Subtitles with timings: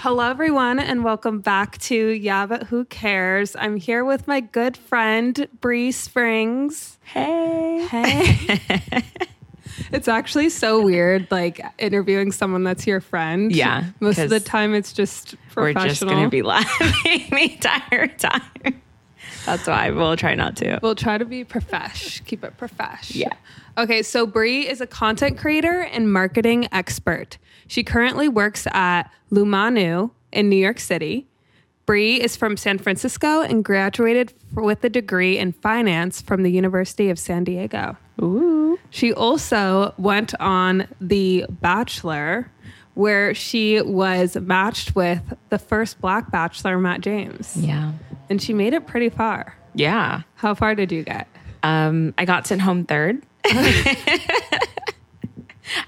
[0.00, 3.56] Hello, everyone, and welcome back to Yeah, but Who Cares?
[3.56, 6.98] I'm here with my good friend, Bri Springs.
[7.04, 7.86] Hey.
[7.90, 8.60] Hey.
[9.92, 13.50] it's actually so weird, like interviewing someone that's your friend.
[13.54, 15.88] Yeah, Most of the 'cause time, it's just We're professional.
[15.88, 16.92] just going to be laughing
[17.30, 18.82] the entire time.
[19.46, 20.78] That's why we'll try not to.
[20.82, 23.14] We'll try to be profesh, keep it profesh.
[23.14, 23.32] Yeah.
[23.76, 27.38] Okay, so Bri is a content creator and marketing expert.
[27.68, 31.26] She currently works at Lumanu in New York City.
[31.86, 37.08] Bri is from San Francisco and graduated with a degree in finance from the University
[37.08, 37.96] of San Diego.
[38.20, 38.78] Ooh.
[38.90, 42.50] She also went on The Bachelor,
[42.94, 47.56] where she was matched with the first black bachelor, Matt James.
[47.56, 47.92] Yeah.
[48.28, 49.56] And she made it pretty far.
[49.74, 50.22] Yeah.
[50.34, 51.28] How far did you get?
[51.62, 53.22] Um, I got sent home third.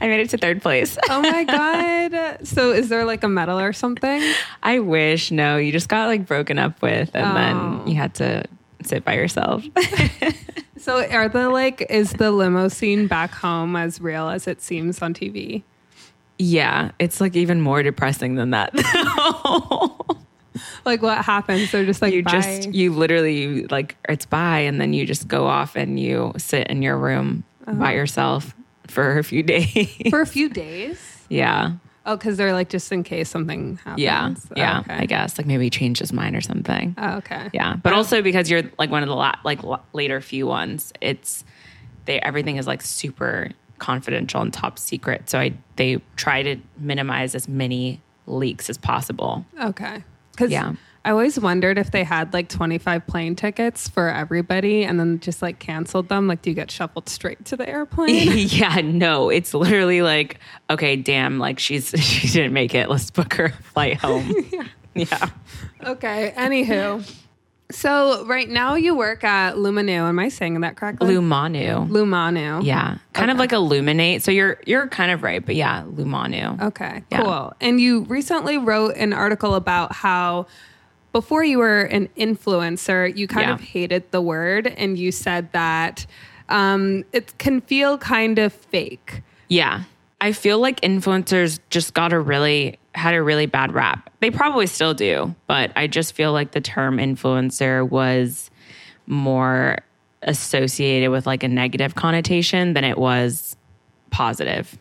[0.00, 0.96] I made it to third place.
[1.08, 1.44] Oh my
[2.10, 2.46] god!
[2.46, 4.22] So is there like a medal or something?
[4.62, 5.30] I wish.
[5.30, 7.34] No, you just got like broken up with and Oh.
[7.34, 8.44] then you had to
[8.82, 9.64] sit by yourself.
[10.78, 15.02] So are the like is the limo scene back home as real as it seems
[15.02, 15.62] on TV?
[16.38, 16.92] yeah.
[16.98, 18.72] It's like even more depressing than that.
[20.84, 21.70] Like what happens?
[21.70, 22.30] They're just like you bye.
[22.32, 26.66] just you literally like it's by and then you just go off and you sit
[26.68, 27.96] in your room by oh.
[27.96, 28.54] yourself
[28.90, 30.98] for a few days for a few days.
[31.28, 31.72] yeah
[32.06, 34.00] Oh, because they're like just in case something happens.
[34.00, 34.94] yeah yeah Okay.
[34.94, 37.50] i guess like maybe he changed his mind or something Oh, okay.
[37.52, 40.92] yeah but also because you're like one of the la- like la- later few ones
[41.00, 41.44] it's
[42.06, 47.34] they everything is like super confidential and top secret so i they try to minimize
[47.34, 50.02] as many leaks as possible Okay.
[50.32, 50.72] Because Yeah.
[51.04, 55.40] I always wondered if they had like 25 plane tickets for everybody and then just
[55.40, 56.26] like canceled them.
[56.26, 58.28] Like, do you get shuffled straight to the airplane?
[58.48, 62.90] yeah, no, it's literally like, okay, damn, like she's she didn't make it.
[62.90, 64.30] Let's book her flight home.
[64.94, 65.30] yeah.
[65.84, 66.34] okay.
[66.36, 67.16] Anywho.
[67.70, 70.08] So right now you work at Lumanu.
[70.08, 71.14] Am I saying that correctly?
[71.14, 71.88] Lumanu.
[71.88, 72.64] Lumanu.
[72.64, 72.98] Yeah.
[73.12, 74.22] Kind of like illuminate.
[74.24, 76.60] So you're you're kind of right, but yeah, Lumanu.
[76.60, 77.22] Okay, Yeah.
[77.22, 77.52] cool.
[77.60, 80.46] And you recently wrote an article about how
[81.12, 83.54] before you were an influencer, you kind Yeah.
[83.54, 86.06] of hated the word and you said that
[86.48, 89.22] um, it can feel kind of fake.
[89.48, 89.84] Yeah.
[90.20, 94.10] I feel like influencers just got a really had a really bad rap.
[94.20, 98.50] They probably still do, but I just feel like the term influencer was
[99.06, 99.78] more
[100.22, 103.56] associated with like a negative connotation than it was
[104.10, 104.76] positive.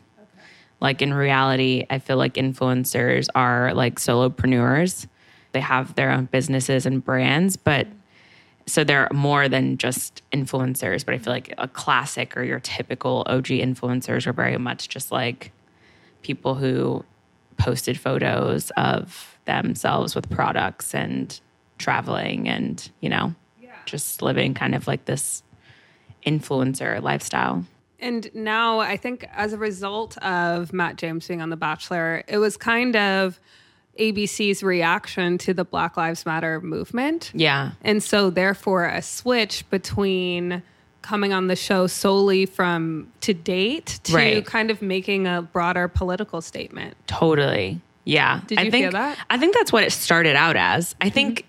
[0.81, 5.07] Like in reality, I feel like influencers are like solopreneurs.
[5.51, 7.87] They have their own businesses and brands, but
[8.65, 11.03] so they're more than just influencers.
[11.03, 15.11] But I feel like a classic or your typical OG influencers are very much just
[15.11, 15.51] like
[16.21, 17.03] people who
[17.57, 21.39] posted photos of themselves with products and
[21.77, 23.33] traveling and, you know,
[23.85, 25.41] just living kind of like this
[26.25, 27.65] influencer lifestyle.
[27.99, 32.37] And now I think as a result of Matt James being on The Bachelor, it
[32.37, 33.39] was kind of
[33.99, 37.31] ABC's reaction to the Black Lives Matter movement.
[37.33, 37.71] Yeah.
[37.81, 40.63] And so, therefore, a switch between
[41.01, 44.45] coming on the show solely from to date to Right.
[44.45, 46.95] kind of making a broader political statement.
[47.07, 47.79] Totally.
[48.03, 48.41] Yeah.
[48.47, 49.17] Did I you think, feel that?
[49.29, 50.95] I think that's what it started out as.
[50.99, 51.13] I mm-hmm.
[51.13, 51.45] think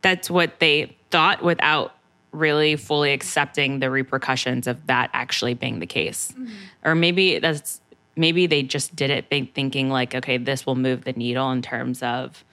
[0.00, 1.94] that's what they thought without
[2.32, 6.32] really fully accepting the repercussions of that actually being the case.
[6.32, 6.54] Mm-hmm.
[6.84, 7.80] Or maybe that's
[8.18, 12.02] maybe they just did it thinking like okay, this will move the needle in terms
[12.02, 12.44] of,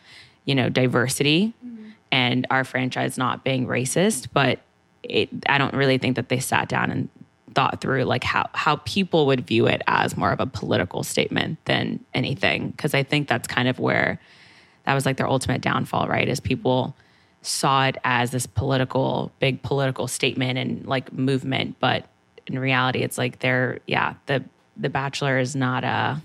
[0.45, 1.89] you know, diversity mm-hmm.
[2.11, 4.59] and our franchise not being racist, but
[5.03, 7.09] it, I don't really think that they sat down and
[7.53, 11.57] thought through like how how people would view it as more of a political statement
[11.65, 14.19] than anything because I think that's kind of where
[14.83, 16.27] that was like their ultimate downfall, right?
[16.27, 16.95] Is people
[17.41, 22.05] saw it as this political big political statement and like movement, but
[22.45, 24.43] in reality it's like they're yeah, the
[24.77, 26.21] the bachelor is not a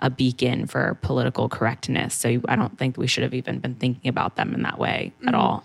[0.00, 2.14] a beacon for political correctness.
[2.14, 5.12] So I don't think we should have even been thinking about them in that way
[5.22, 5.34] at mm-hmm.
[5.34, 5.64] all.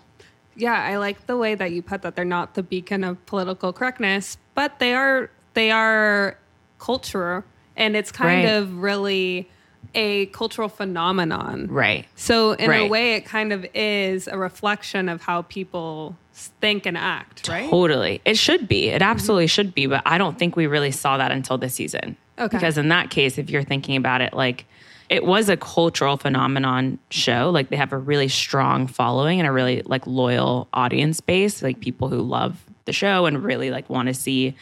[0.56, 2.16] Yeah, I like the way that you put that.
[2.16, 6.38] They're not the beacon of political correctness, but they are they are
[6.78, 7.44] culture
[7.76, 8.54] and it's kind Right.
[8.54, 9.48] of really
[9.94, 11.66] a cultural phenomenon.
[11.68, 12.06] Right.
[12.14, 16.16] So in a way it kind of is a reflection of how people
[16.48, 17.70] think and act, right?
[17.70, 18.20] Totally.
[18.24, 18.88] It should be.
[18.88, 19.86] It absolutely should be.
[19.86, 22.16] But I don't think we really saw that until this season.
[22.38, 22.56] Okay.
[22.56, 24.64] Because in that case, if you're thinking about it, like
[25.08, 27.50] it was a cultural phenomenon show.
[27.50, 31.80] Like they have a really strong following and a really like loyal audience base, like
[31.80, 34.54] people who love the show and really like want to see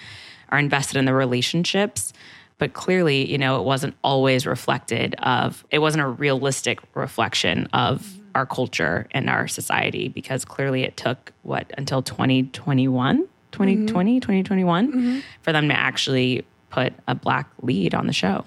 [0.48, 2.12] are invested in the relationships.
[2.58, 8.17] but clearly, you know, it wasn't always reflected of, it wasn't a realistic reflection of
[8.38, 13.16] our culture and our society because clearly it took what until 2021,
[13.50, 14.20] 2020, mm-hmm.
[14.20, 15.18] 2021 mm-hmm.
[15.42, 18.44] for them to actually put a black lead on the show.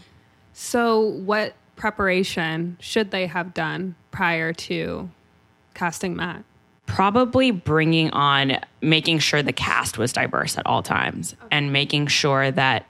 [0.53, 5.09] So, what preparation should they have done prior to
[5.73, 6.43] casting Matt?
[6.87, 12.51] probably bringing on making sure the cast was diverse at all times and making sure
[12.51, 12.85] that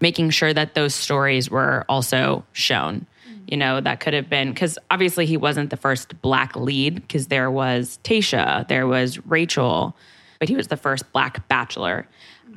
[0.00, 3.06] making sure that those stories were also shown
[3.46, 7.28] you know that could have been because obviously he wasn't the first black lead because
[7.28, 9.96] there was Tayshia there was rachel
[10.38, 12.06] but he was the first black bachelor.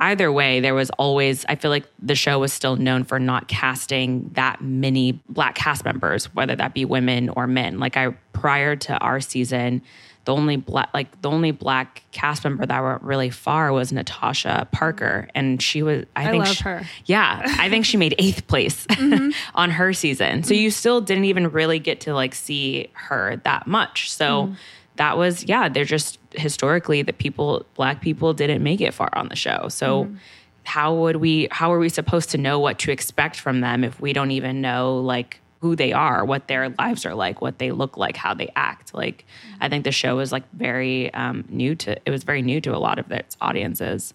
[0.00, 3.48] Either way there was always i feel like the show was still known for not
[3.48, 7.78] casting that many black cast members whether that be women or men.
[7.78, 9.82] Like i prior to our season
[10.28, 14.68] the only black like the only black cast member that went really far was Natasha
[14.72, 15.26] Parker.
[15.34, 16.82] And she was I, I think love she- her.
[17.06, 19.30] yeah I think she made 8th place mm-hmm.
[19.54, 20.42] on her season.
[20.42, 24.12] So you still didn't even really get to like see her that much.
[24.12, 24.56] So mm.
[24.96, 29.30] that was yeah they're just historically the people black people didn't make it far on
[29.30, 29.68] the show.
[29.70, 30.18] So mm.
[30.64, 33.98] how would we how are we supposed to know what to expect from them if
[33.98, 37.72] we don't even know like who they are what their lives are like what they
[37.72, 39.24] look like how they act like
[39.60, 42.74] i think the show was like very um, new to it was very new to
[42.74, 44.14] a lot of its audiences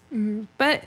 [0.58, 0.84] But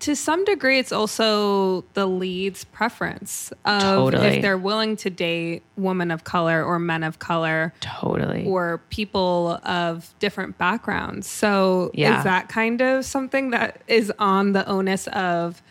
[0.00, 4.28] to some degree, it's also the lead's preference of Totally.
[4.28, 9.60] if they're willing to date women of color or men of color totally or people
[9.62, 11.26] of different backgrounds.
[11.28, 12.16] So Yeah.
[12.16, 15.62] is that kind of something that is on the onus of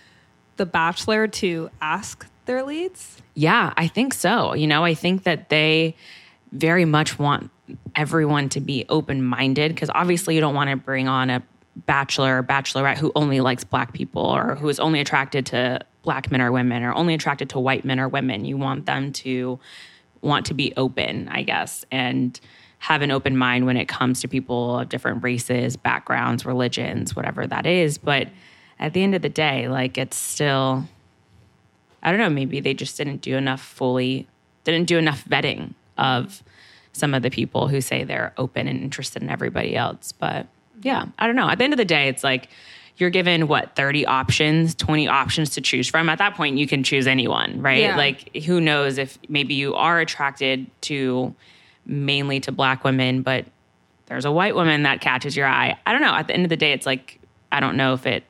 [0.58, 3.18] the bachelor to ask their leads?
[3.40, 4.54] Yeah, I think so.
[4.54, 5.96] You know, I think that they
[6.52, 7.50] very much want
[7.96, 11.42] everyone to be open minded because obviously you don't want to bring on a
[11.86, 16.30] bachelor or bachelorette who only likes black people or who is only attracted to black
[16.30, 18.44] men or women or only attracted to white men or women.
[18.44, 19.58] You want them to
[20.20, 22.38] want to be open, I guess, and
[22.80, 27.48] have an open mind when it comes to people of different races, backgrounds, religions, whatever
[27.48, 27.98] that is.
[28.00, 28.28] But
[28.80, 30.90] at the end of the day, like it's still
[32.02, 34.28] I don't know, maybe they just didn't do enough fully,
[34.64, 36.44] didn't do enough vetting of
[36.94, 40.12] some of the people who say they're open and interested in everybody else.
[40.12, 40.48] But
[40.82, 41.50] yeah, I don't know.
[41.50, 42.50] At the end of the day, it's like
[42.98, 46.10] you're given what 30 options, 20 options to choose from.
[46.10, 47.80] At that point, you can choose anyone, right?
[47.80, 47.98] Yeah.
[47.98, 51.34] Like who knows if maybe you are attracted to
[51.86, 53.46] mainly to black women, but
[54.08, 55.78] there's a white woman that catches your eye.
[55.86, 56.14] I don't know.
[56.14, 57.20] At the end of the day, it's like
[57.52, 58.24] I don't know if it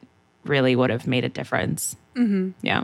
[0.44, 1.96] really would have made a difference.
[2.16, 2.52] Mm-hmm.
[2.62, 2.84] Yeah.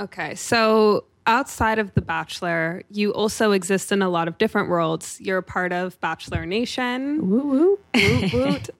[0.00, 5.18] Okay, so outside of The Bachelor, you also exist in a lot of different worlds.
[5.20, 7.28] You're a part of Bachelor Nation.
[7.28, 7.78] Woo woo.
[7.94, 8.70] Woot woot.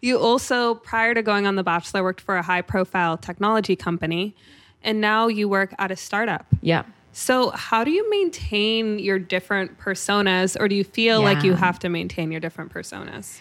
[0.00, 4.36] you also, prior to going on The Bachelor, worked for a high profile technology company,
[4.84, 6.46] and now you work at a startup.
[6.60, 6.84] Yeah.
[7.12, 11.80] So, how do you maintain your different personas, or do you feel like you have
[11.80, 13.40] to maintain your different personas?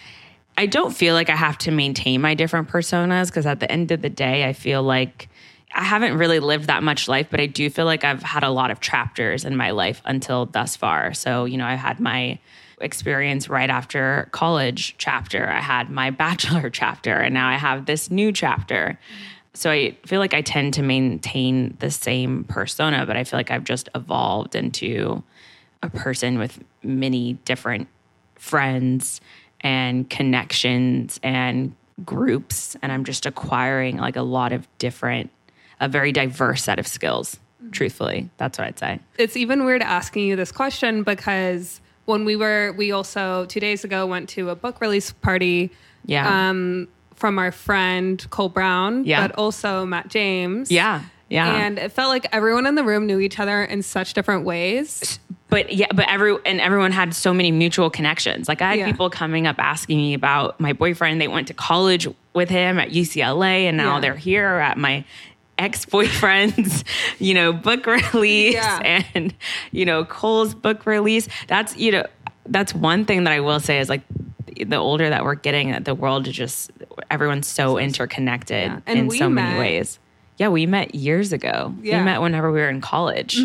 [0.57, 3.91] I don't feel like I have to maintain my different personas because at the end
[3.91, 5.29] of the day, I feel like
[5.73, 8.49] I haven't really lived that much life, but I do feel like I've had a
[8.49, 11.13] lot of chapters in my life until thus far.
[11.13, 12.39] So, you know, I had my
[12.81, 18.09] experience right after college chapter, I had my bachelor chapter, and now I have this
[18.09, 18.99] new chapter.
[19.53, 23.51] So I feel like I tend to maintain the same persona, but I feel like
[23.51, 25.23] I've just evolved into
[25.81, 27.87] a person with many different
[28.35, 29.21] friends
[29.61, 35.29] and connections and groups and i'm just acquiring like a lot of different
[35.79, 37.37] a very diverse set of skills
[37.71, 42.35] truthfully that's what i'd say it's even weird asking you this question because when we
[42.35, 45.69] were we also two days ago went to a book release party
[46.05, 49.27] yeah um, from our friend Cole Brown, Yeah.
[49.27, 50.71] but also Matt James.
[50.71, 54.13] yeah yeah And it felt like everyone in the room knew each other in such
[54.13, 55.19] different ways.
[55.49, 58.85] but yeah but every and everyone had so many mutual connections like i had Yeah.
[58.87, 62.89] people coming up asking me about my boyfriend they went to college with him at
[62.89, 63.99] ucla and now Yeah.
[64.01, 65.03] they're here at my
[65.59, 66.83] ex-boyfriend's
[67.19, 69.03] you know book release Yeah.
[69.13, 69.33] and
[69.71, 72.05] you know cole's book release that's you know
[72.47, 74.01] that's one thing that i will say is like
[74.65, 76.71] the older that we're getting the world is just
[77.11, 78.93] everyone's so interconnected Yeah.
[78.93, 79.99] In so many ways
[80.37, 81.97] yeah we met years ago Yeah.
[81.97, 81.99] Mm-hmm.
[81.99, 83.37] we met whenever we were in college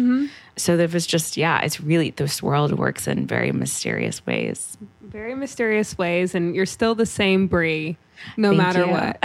[0.56, 5.34] so there was just yeah it's really this world works in very mysterious ways Very
[5.34, 7.96] mysterious ways, and you're still the same Bri,
[8.36, 8.90] no Thank matter you.
[8.90, 9.18] what.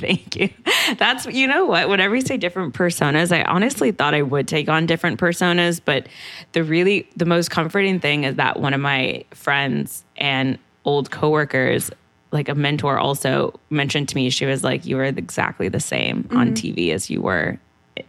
[0.00, 0.48] Thank you.
[0.96, 1.88] That's you know what.
[1.88, 6.08] Whenever you say different personas, I honestly thought I would take on different personas, but
[6.52, 11.90] the really the most comforting thing is that one of my friends and old coworkers,
[12.32, 14.30] like a mentor, also mentioned to me.
[14.30, 17.58] She was like, "You were exactly the same on TV as you were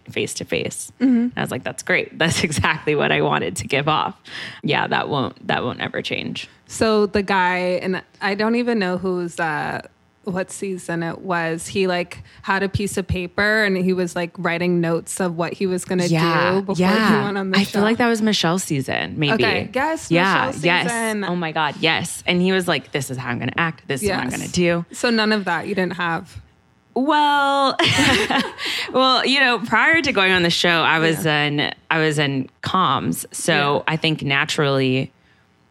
[0.10, 0.92] face to face.
[1.00, 2.18] I was like, that's great.
[2.18, 4.20] That's exactly what I wanted to give off.
[4.64, 6.50] Yeah, that won't that won't ever change.
[6.68, 9.88] So the guy, and I don't even know who's uh,
[10.28, 11.68] what season it was.
[11.68, 15.54] He like had a piece of paper and he was like writing notes of what
[15.54, 17.62] he was gonna do before he went on the show.
[17.62, 17.72] I show.
[17.72, 19.34] feel like that was Michelle's season, maybe.
[19.46, 20.84] Okay, yes, Yeah, Michelle's yes.
[20.92, 21.24] season.
[21.24, 22.24] Oh my God, yes.
[22.28, 23.88] And he was like, "This is how I'm going to act.
[23.88, 26.42] This is what I'm going to do." So none of that you didn't have.
[26.94, 27.76] Well,
[28.92, 32.50] well, you know, prior to going on the show, I was in I was in
[32.64, 33.54] comms, so
[33.88, 33.94] Yeah.
[33.94, 35.12] I think naturally,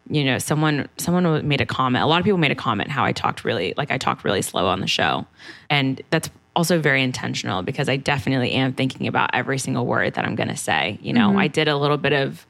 [0.09, 2.03] you know, someone someone made a comment.
[2.03, 4.41] A lot of people made a comment how I talked really like I talked really
[4.41, 5.25] slow on the show,
[5.69, 10.25] and that's also very intentional because I definitely am thinking about every single word that
[10.25, 10.97] I'm going to say.
[11.01, 11.39] You know, mm-hmm.
[11.39, 12.47] I did a little bit of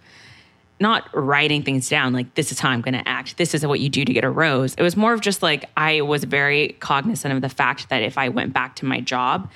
[0.79, 3.37] not writing things down like this is how I'm going to act.
[3.37, 4.75] This is what you do to get a rose.
[4.75, 8.17] It was more of just like I was very cognizant of the fact that if
[8.17, 9.49] I went back to my job,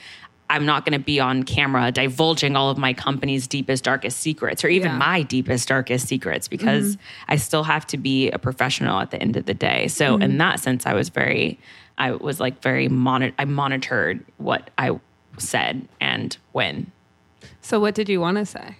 [0.51, 4.65] I'm not going to be on camera divulging all of my company's deepest darkest secrets
[4.65, 4.97] or even Yeah.
[4.97, 7.31] my deepest darkest secrets because mm-hmm.
[7.31, 9.87] I still have to be a professional at the end of the day.
[9.87, 10.37] So in mm-hmm.
[10.39, 11.57] that sense I was very
[11.97, 14.99] I was like very monitor I monitored what I
[15.37, 16.91] said and when.
[17.61, 18.75] So what did you want to say?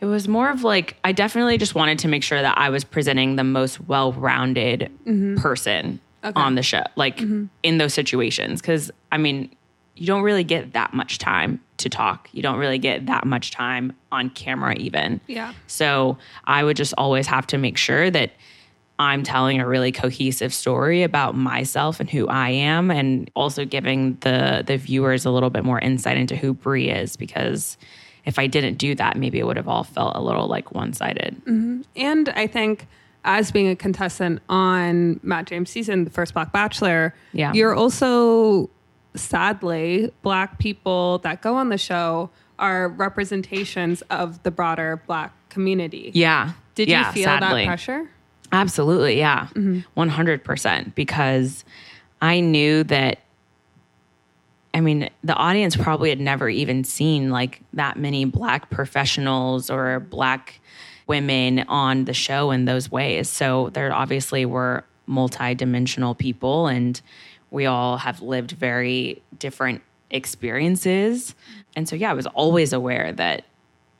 [0.00, 2.82] It was more of like I definitely just wanted to make sure that I was
[2.84, 5.36] presenting the most well-rounded mm-hmm.
[5.36, 7.20] person on the show, like
[7.62, 8.60] in those situations.
[8.60, 9.54] Because I mean,
[9.98, 12.28] you don't really get that much time to talk.
[12.32, 15.20] You don't really get that much time on camera, even.
[15.26, 15.52] Yeah.
[15.66, 18.32] So I would just always have to make sure that
[19.00, 24.16] I'm telling a really cohesive story about myself and who I am, and also giving
[24.22, 27.14] the the viewers a little bit more insight into who Bri is.
[27.16, 27.76] Because
[28.24, 30.92] if I didn't do that, maybe it would have all felt a little like one
[30.92, 31.36] sided.
[31.44, 31.82] Mm-hmm.
[31.94, 32.86] And I think
[33.24, 37.52] as being a contestant on Matt James' season, the first Black Bachelor, Yeah.
[37.52, 38.68] you're also
[39.18, 46.10] sadly black people that go on the show are representations of the broader black community.
[46.14, 46.52] Yeah.
[46.74, 47.62] Did Yeah, you feel sadly.
[47.62, 48.10] that pressure?
[48.52, 49.48] Absolutely, yeah.
[49.54, 50.00] Mm-hmm.
[50.00, 51.64] 100% because
[52.20, 53.20] I knew that
[54.74, 59.98] I mean, the audience probably had never even seen like that many black professionals or
[59.98, 60.60] black
[61.06, 63.28] women on the show in those ways.
[63.28, 67.00] So there obviously were multi-dimensional people and
[67.50, 71.34] we all have lived very different experiences.
[71.76, 73.44] And so yeah, I was always aware that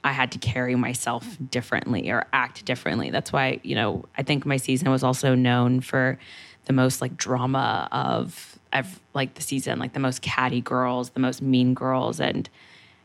[0.05, 3.11] I had to carry myself differently or act differently.
[3.11, 6.19] That's why, you know, I think my season was also known for
[6.67, 11.21] the most like drama of ev- like the season, like the most catty girls, the
[11.21, 12.21] most mean girls.
[12.21, 12.49] And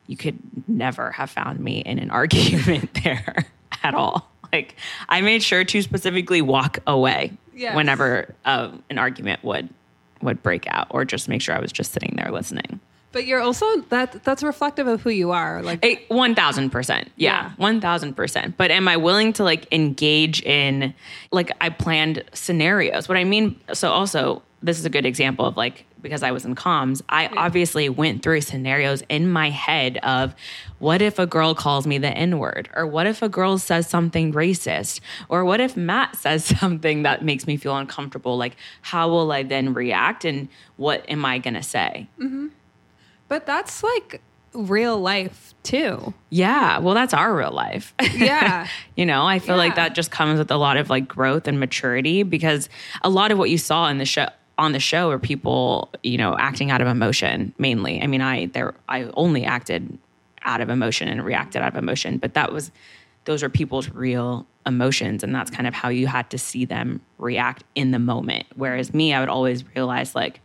[0.08, 3.46] you could never have found me in an argument there
[3.82, 4.30] at all.
[4.52, 4.76] Like
[5.10, 7.76] I made sure to specifically walk away Yes.
[7.76, 9.70] whenever um, an argument would
[10.24, 12.80] would break out or just make sure I was just sitting there listening.
[13.12, 15.62] But you're also that that's reflective of who you are.
[15.62, 17.12] Like A- One thousand percent.
[17.15, 17.51] Yeah, Yeah.
[17.58, 18.58] one thousand percent.
[18.58, 20.96] But am I willing to like engage in
[21.32, 23.08] like I planned scenarios?
[23.08, 26.45] What I mean, so also this is a good example of like because I was
[26.45, 30.36] in comms, I obviously went through scenarios in my head of
[30.77, 33.89] what if a girl calls me the N word, or what if a girl says
[33.89, 38.38] something racist, or what if Matt says something that makes me feel uncomfortable?
[38.38, 42.07] Like, how will I then react, and what am I gonna say?
[42.19, 42.48] Mm-hmm.
[43.27, 44.22] but that's like
[44.53, 46.13] real life too.
[46.29, 47.93] Yeah, well, that's our real life.
[48.13, 48.67] Yeah.
[48.95, 51.60] you know, I feel like that just comes with a lot of like growth and
[51.60, 52.69] maturity because
[53.01, 56.17] a lot of what you saw in the show on the show are people, you
[56.17, 58.01] know, acting out of emotion mainly.
[58.01, 59.98] I mean, I there I only acted
[60.43, 62.72] out of emotion and reacted out of emotion, but that was
[63.25, 67.01] those are people's real emotions and that's kind of how you had to see them
[67.17, 68.45] react in the moment.
[68.55, 70.39] Whereas me, I would always realize like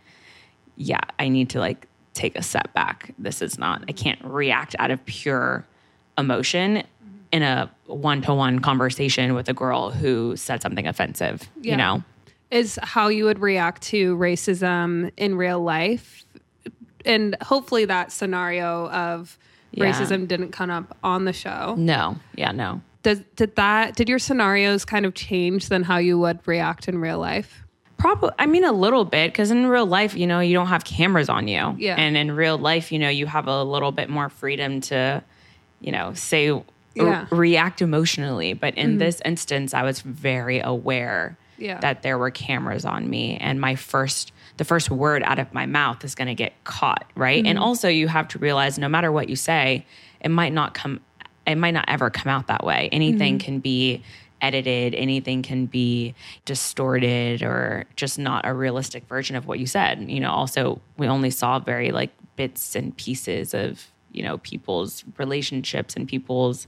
[0.77, 3.13] yeah, I need to like take a step back.
[3.19, 5.65] This is not, I can't react out of pure
[6.17, 6.85] emotion
[7.33, 11.73] in a one to one conversation with a girl who said something offensive, Yeah.
[11.73, 12.03] you know?
[12.51, 16.25] Is how you would react to racism in real life.
[17.05, 19.39] And hopefully that scenario of
[19.73, 19.85] Yeah.
[19.93, 21.75] racism didn't come up on the show.
[21.77, 22.81] No, yeah, no.
[23.03, 26.99] Does did that did your scenarios kind of change than how you would react in
[27.01, 27.65] real life?
[27.99, 30.85] Probably, I mean, a little bit, because in real life, you know, you don't have
[30.85, 31.75] cameras on you.
[31.79, 31.97] Yeah.
[31.97, 35.23] And in real life, you know, you have a little bit more freedom to,
[35.81, 36.63] you know, say, Yeah.
[36.97, 37.35] Mm-hmm.
[37.35, 38.53] react emotionally.
[38.55, 41.81] But in this instance, I was very aware Yeah.
[41.81, 43.37] that there were cameras on me.
[43.37, 47.11] And my first, the first word out of my mouth is going to get caught.
[47.15, 47.45] Right.
[47.45, 47.65] And mm-hmm.
[47.65, 49.87] also, you have to realize no matter what you say,
[50.21, 51.01] it might not come,
[51.47, 52.89] it might not ever come out that way.
[52.93, 53.45] Anything mm-hmm.
[53.45, 54.03] can be
[54.41, 60.09] edited, anything can be distorted or just not a realistic version of what you said.
[60.09, 65.05] You know, also we only saw very like bits and pieces of you know, people's
[65.17, 66.67] relationships and people's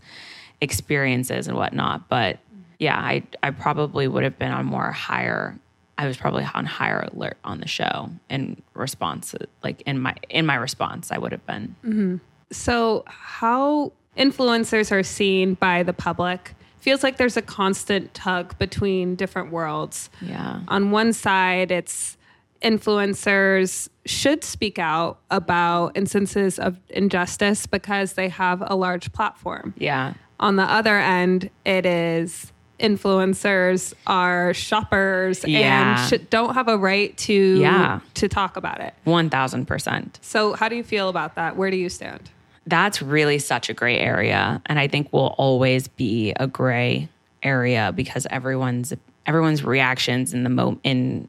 [0.60, 2.08] experiences and whatnot.
[2.08, 2.38] But
[2.80, 5.56] yeah, I I probably would have been on more higher.
[5.98, 10.46] I was probably on higher alert on the show in response, like in my in
[10.46, 11.76] my response, I would have been.
[11.84, 12.16] Mm-hmm.
[12.50, 19.14] So, how influencers are seen by the public feels like there's a constant tug between
[19.14, 20.08] different worlds.
[20.22, 20.60] Yeah.
[20.68, 22.16] On one side, it's
[22.62, 29.74] influencers should speak out about instances of injustice because they have a large platform.
[29.76, 30.14] Yeah.
[30.40, 36.00] On the other end, it is influencers are shoppers Yeah.
[36.00, 38.00] and should, don't have a right to Yeah.
[38.14, 38.94] to talk about it.
[39.04, 40.18] One thousand percent.
[40.22, 41.56] So, how do you feel about that?
[41.56, 42.30] Where do you stand?
[42.66, 47.08] that's really such a gray area and i think will always be a gray
[47.42, 48.92] area because everyone's
[49.24, 51.26] everyone's reactions in the mo in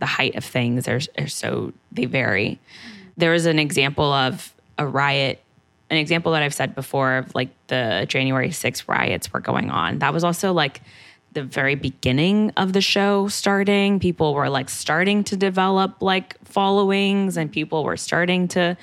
[0.00, 2.58] the height of things are, are so they vary
[3.16, 5.40] there was an example of a riot
[5.92, 9.98] an example that i've said before of like the january 6th riots were going on
[10.00, 10.80] that was also like
[11.32, 17.36] the very beginning of the show starting people were like starting to develop like followings
[17.36, 18.76] and people were starting to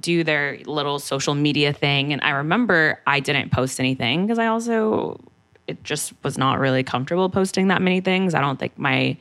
[0.00, 2.12] do their little social media thing.
[2.12, 5.20] And I remember I didn't post anything because I also,
[5.66, 8.34] it just was not really comfortable posting that many things.
[8.34, 9.16] I don't think my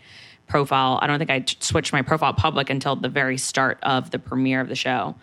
[0.47, 4.19] profile, I don't think I switched my profile public until the very start of the
[4.19, 5.15] premiere of the show.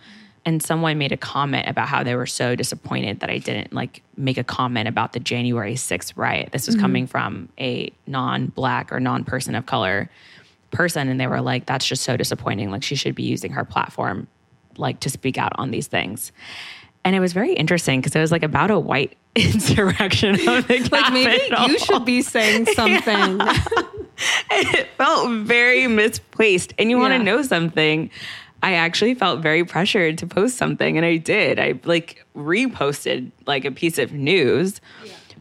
[0.49, 4.03] And someone made a comment about how they were so disappointed that I didn't like
[4.17, 6.53] make a comment about the January 6th riot.
[6.53, 6.85] This was mm-hmm.
[6.85, 10.09] coming from a non black or non person of color
[10.71, 11.09] person.
[11.09, 12.71] And they were like, that's just so disappointing.
[12.71, 14.27] Like, she should be using her platform
[14.79, 16.33] like to speak out on these things.
[17.05, 20.89] And it was very interesting because it was like about a white insurrection of the
[20.91, 23.39] Like maybe you should be saying something.
[24.51, 26.73] it felt very misplaced.
[26.79, 28.09] And you want to know something?
[28.63, 31.59] I actually felt very pressured to post something and I did.
[31.59, 34.81] I like reposted like a piece of news.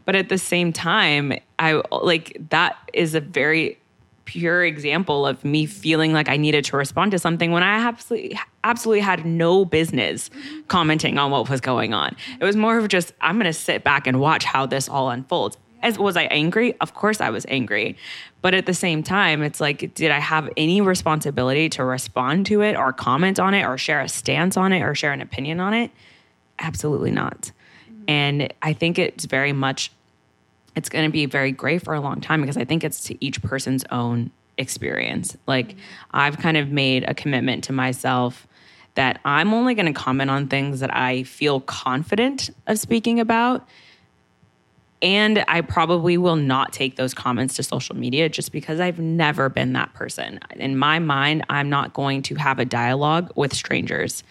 [0.04, 3.78] But at the same time, I like that is a very
[4.24, 8.38] pure example of me feeling like I needed to respond to something when I absolutely
[8.64, 10.60] absolutely had no business mm-hmm.
[10.68, 12.14] commenting on what was going on.
[12.40, 15.10] It was more of just I'm going to sit back and watch how this all
[15.10, 15.56] unfolds.
[15.82, 16.74] As was I angry?
[16.80, 17.96] Of course I was angry.
[18.42, 22.62] But at the same time, it's like did I have any responsibility to respond to
[22.62, 25.60] it or comment on it or share a stance on it or share an opinion
[25.60, 25.90] on it?
[26.58, 27.52] Absolutely not.
[28.06, 29.92] And I think it's very much
[30.74, 33.24] it's going to be very gray for a long time because I think it's to
[33.24, 35.36] each person's own experience.
[35.46, 35.76] Like
[36.12, 38.46] I've kind of made a commitment to myself
[38.94, 43.66] that I'm only going to comment on things that I feel confident of speaking about.
[45.00, 49.48] And I probably will not take those comments to social media just because I've never
[49.48, 50.40] been that person.
[50.56, 54.24] In my mind, I'm not going to have a dialogue with strangers.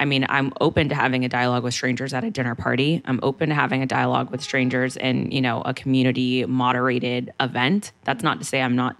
[0.00, 3.02] I mean, I'm open to having a dialogue with strangers at a dinner party.
[3.04, 7.92] I'm open to having a dialogue with strangers in, you know, a community moderated event.
[8.04, 8.96] That's not to say I'm not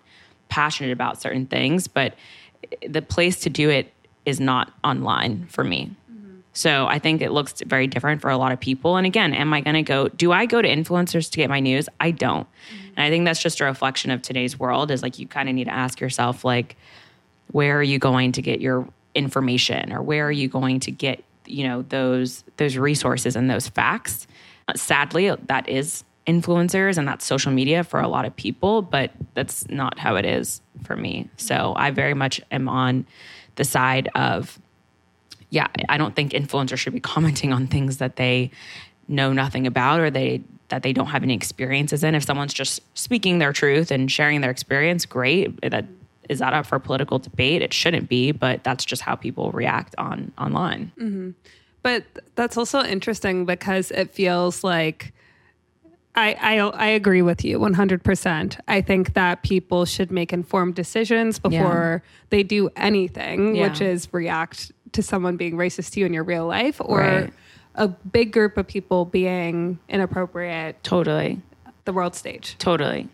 [0.51, 2.15] passionate about certain things, but
[2.87, 3.93] the place to do it
[4.27, 5.97] is not online for me.
[6.53, 8.97] So I think it looks very different for a lot of people.
[8.97, 10.09] And again, am I going to go?
[10.09, 11.89] Do I go to influencers to get my news?
[12.01, 12.47] I don't.
[12.47, 12.87] Mm-hmm.
[12.97, 14.91] And I think that's just a reflection of today's world.
[14.91, 16.77] Is like you kind of need to ask yourself, like,
[17.53, 21.23] where are you going to get your information, or where are you going to get,
[21.47, 24.27] you know, those those resources and those facts?
[24.75, 29.69] Sadly, that is influencers and that's social media for a lot of people, but that's
[29.69, 31.29] not how it is for me.
[31.37, 31.81] So mm-hmm.
[31.81, 33.07] I very much am on
[33.57, 34.61] the side of
[35.51, 38.51] yeah, I don't think influencers should be commenting on things that they
[39.09, 42.15] know nothing about or they that they don't have any experiences in.
[42.15, 45.61] If someone's just speaking their truth and sharing their experience, great.
[45.69, 45.85] That
[46.29, 47.61] is that up for political debate?
[47.61, 50.93] It shouldn't be, but that's just how people react on online.
[50.97, 51.31] Mm-hmm.
[51.83, 52.05] But
[52.37, 55.13] that's also interesting because it feels like
[56.15, 58.61] I, I I agree with you 100%.
[58.69, 63.69] I think that people should make informed decisions before they do anything, Yeah.
[63.69, 67.33] which is react to someone being racist to you in your real life or Right.
[67.75, 71.41] a big group of people being inappropriate Totally.
[71.85, 72.57] the world stage.
[72.59, 73.09] Totally.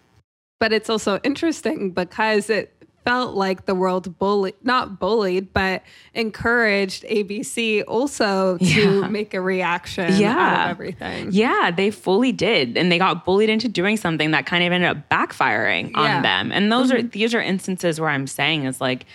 [0.59, 2.73] But it's also interesting because it
[3.05, 5.81] felt like the world bullied, not bullied, but
[6.12, 9.07] encouraged ABC also to Yeah.
[9.07, 10.65] make a reaction Yeah.
[10.65, 11.29] of everything.
[11.31, 12.77] Yeah, they fully did.
[12.77, 16.17] And they got bullied into doing something that kind of ended up backfiring Yeah.
[16.17, 16.51] on them.
[16.51, 17.09] And those are mm-hmm.
[17.11, 19.07] these are instances where I'm saying is like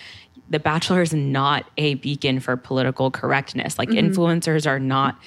[0.51, 3.79] the bachelor is not a beacon for political correctness.
[3.79, 4.11] Like mm-hmm.
[4.11, 5.17] influencers are not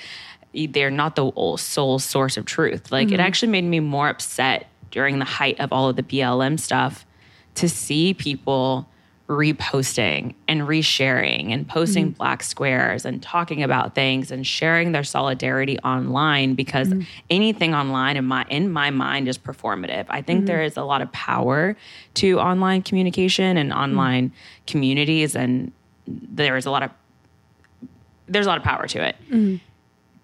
[0.68, 2.92] they're not the sole source of truth.
[2.92, 3.20] Like it mm-hmm.
[3.20, 7.04] actually made me more upset during the height of all of the BLM stuff
[7.56, 8.88] to see people
[9.28, 12.16] reposting and resharing and posting mm.
[12.16, 17.06] black squares and talking about things and sharing their solidarity online because mm.
[17.30, 20.04] anything online in my in my mind is performative.
[20.10, 20.66] I think there mm-hmm.
[20.66, 21.74] is a lot of power
[22.14, 23.76] to online communication and mm.
[23.76, 24.32] online
[24.66, 25.72] communities and
[26.06, 26.90] there is a lot of
[28.26, 29.16] there's a lot of power to it.
[29.30, 29.56] Mm-hmm.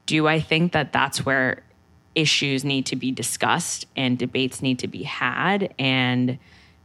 [0.05, 1.63] Do I think that that's where
[2.15, 5.73] issues need to be discussed and debates need to be had?
[5.79, 6.39] And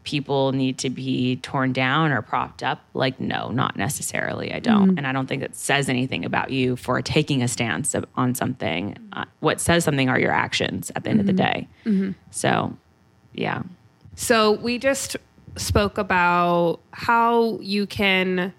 [0.06, 2.82] people need to be torn down or propped up?
[2.94, 4.54] Like, no, not necessarily.
[4.54, 4.92] I don't.
[4.92, 4.98] Mm.
[5.00, 8.98] And I don't think it says anything about you for taking a stance on something.
[9.12, 11.54] Uh, what says something are your actions at the end of the mm-hmm.
[11.54, 11.68] day.
[11.86, 12.12] Mm-hmm.
[12.32, 12.78] So,
[13.34, 13.64] yeah.
[14.16, 15.18] So we just
[15.58, 18.54] spoke about how you can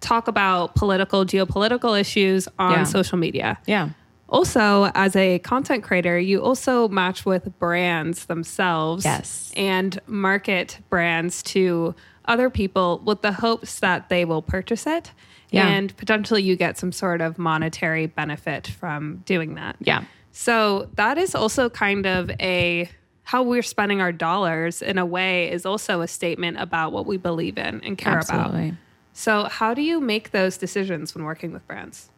[0.00, 2.84] talk about political, geopolitical issues on Yeah.
[2.84, 3.58] social media.
[3.66, 3.90] Yeah.
[4.30, 9.52] Also, as a content creator, you also match with brands themselves Yes.
[9.56, 11.94] and market brands to
[12.26, 15.12] other people with the hopes that they will purchase it.
[15.50, 15.66] Yeah.
[15.66, 19.74] And potentially you get some sort of monetary benefit from doing that.
[19.80, 20.04] Yeah.
[20.30, 22.88] So that is also kind of a
[23.24, 27.16] how we're spending our dollars in a way is also a statement about what we
[27.16, 28.30] believe in and care about.
[28.46, 28.76] Absolutely.
[29.12, 32.10] So how do you make those decisions when working with brands?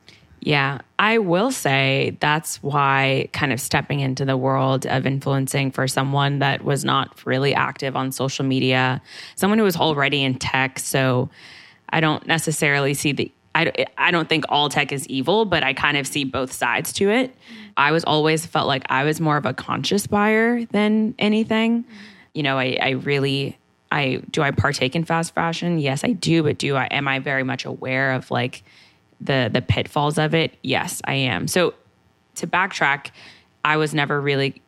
[0.44, 5.86] Yeah, I will say that's why kind of stepping into the world of influencing for
[5.86, 9.00] someone that was not really active on social media,
[9.36, 10.80] someone who was already in tech.
[10.80, 11.30] So
[11.90, 15.74] I don't necessarily see the, I, I don't think all tech is evil, but I
[15.74, 17.32] kind of see both sides to it.
[17.76, 21.84] I was always felt like I was more of a conscious buyer than anything.
[22.34, 23.58] You know, I, I really,
[23.92, 25.78] I do I partake in fast fashion?
[25.78, 26.42] Yes, I do.
[26.42, 28.64] But do I am I very much aware of like
[29.22, 30.56] the the pitfalls of it?
[30.62, 31.48] Yes, I am.
[31.48, 31.74] So
[32.36, 33.10] to backtrack,
[33.64, 34.62] I was never really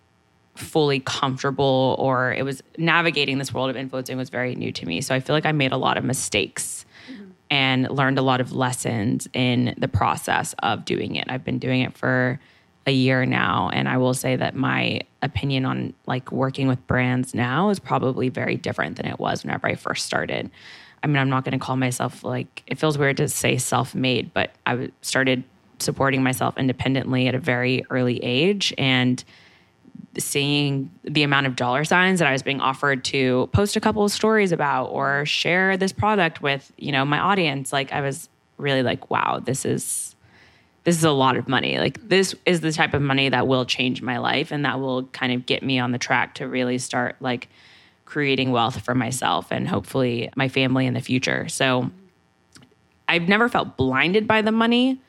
[0.56, 5.00] fully comfortable or it was navigating this world of influencing was very new to me.
[5.00, 7.30] So I feel like I made a lot of mistakes mm-hmm.
[7.50, 11.26] and learned a lot of lessons in the process of doing it.
[11.28, 12.38] I've been doing it for
[12.86, 17.34] a year now and I will say that my opinion on like working with brands
[17.34, 20.50] now is probably very different than it was whenever I first started.
[21.04, 24.32] I mean, I'm not going to call myself like it feels weird to say self-made,
[24.32, 25.44] but I started
[25.78, 29.22] supporting myself independently at a very early age and
[30.16, 34.02] seeing the amount of dollar signs that I was being offered to post a couple
[34.02, 38.30] of stories about or share this product with, you know, my audience, like I was
[38.56, 40.16] really like, wow, this is
[40.84, 41.78] this is a lot of money.
[41.78, 45.04] Like this is the type of money that will change my life and that will
[45.04, 47.48] kind of get me on the track to really start like
[48.14, 51.48] creating wealth for myself and hopefully my family in the future.
[51.48, 51.90] So
[53.08, 55.00] I've never felt blinded by the money,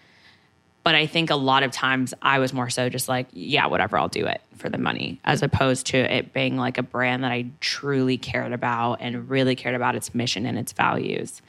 [0.83, 3.95] but I think a lot of times I was more so just like, yeah, whatever,
[3.99, 7.31] I'll do it for the money, as opposed to it being like a brand that
[7.31, 11.43] I truly cared about and really cared about its mission and its values.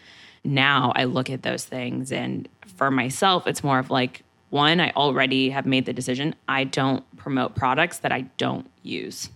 [0.44, 4.90] Now I look at those things, and for myself, it's more of like, one, I
[4.90, 9.30] already have made the decision I don't promote products that I don't use.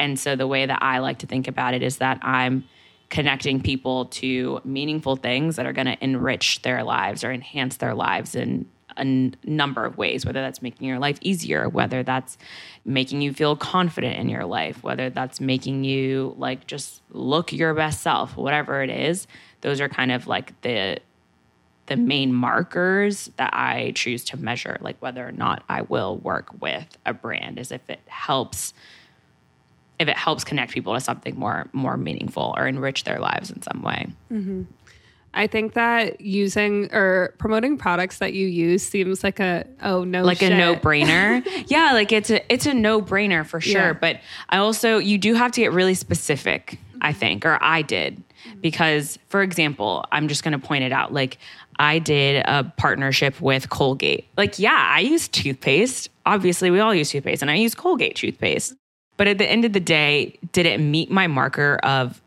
[0.00, 2.64] And so the way that I like to think about it is that I'm
[3.10, 7.94] connecting people to meaningful things that are going to enrich their lives or enhance their
[7.94, 12.38] lives in a n- number of ways, whether that's making your life easier, whether that's
[12.84, 17.74] making you feel confident in your life, whether that's making you like just look your
[17.74, 19.26] best self, whatever it is.
[19.60, 20.98] Those are kind of like the
[21.86, 26.48] the main markers that I choose to measure, like whether or not I will work
[26.60, 28.72] with a brand, is if it helps
[30.00, 33.62] if it helps connect people to something more more meaningful or enrich their lives in
[33.62, 34.08] some way.
[34.32, 34.62] Mm-hmm.
[35.32, 40.24] I think that using or promoting products that you use seems like a oh no
[40.24, 40.50] Like shit.
[40.50, 41.46] a no-brainer.
[41.68, 43.92] yeah, like it's a it's a no-brainer for sure, Yeah.
[43.92, 47.20] but I also you do have to get really specific, I mm-hmm.
[47.20, 48.16] think, or I did.
[48.16, 48.60] Mm-hmm.
[48.60, 51.38] Because for example, I'm just going to point it out like
[51.78, 54.26] I did a partnership with Colgate.
[54.36, 56.08] Like yeah, I use toothpaste.
[56.26, 58.74] Obviously, we all use toothpaste and I use Colgate toothpaste.
[59.20, 62.22] But at the end of the day, did it meet my marker of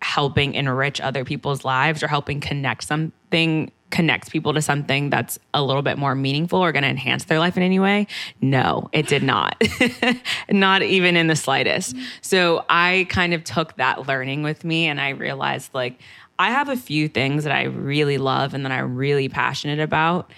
[0.00, 5.60] helping enrich other people's lives or helping connect something connect people to something that's a
[5.60, 8.06] little bit more meaningful or going to enhance their life in any way?
[8.40, 9.60] No it did not.
[10.48, 11.96] Not even in the slightest.
[12.20, 16.00] So i kind of took that learning with me and i realized like
[16.38, 20.30] i have a few things that i really love and that i'm really passionate about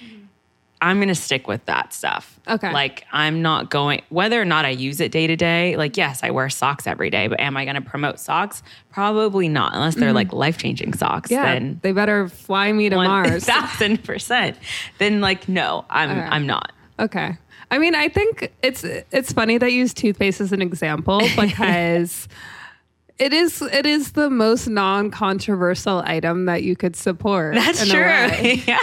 [0.81, 2.39] I'm going to stick with that stuff.
[2.47, 2.73] Okay.
[2.73, 6.21] Like, I'm not going, whether or not I use it day to day, like, yes,
[6.23, 8.63] I wear socks every day, but am I going to promote socks?
[8.91, 10.17] Probably not, unless they're mm-hmm.
[10.17, 11.31] like life changing socks.
[11.31, 13.45] Yeah, Then they better fly me to Mars.
[13.47, 14.57] thousand percent.
[14.99, 16.21] Then, like, no, I'm, Okay.
[16.21, 16.73] I'm not.
[16.99, 17.37] Okay.
[17.71, 22.29] I mean, I think it's it's funny that you use toothpaste as an example because
[23.19, 27.55] it is it is the most non-controversial item that you could support.
[27.55, 28.01] That's true.
[28.01, 28.79] yeah.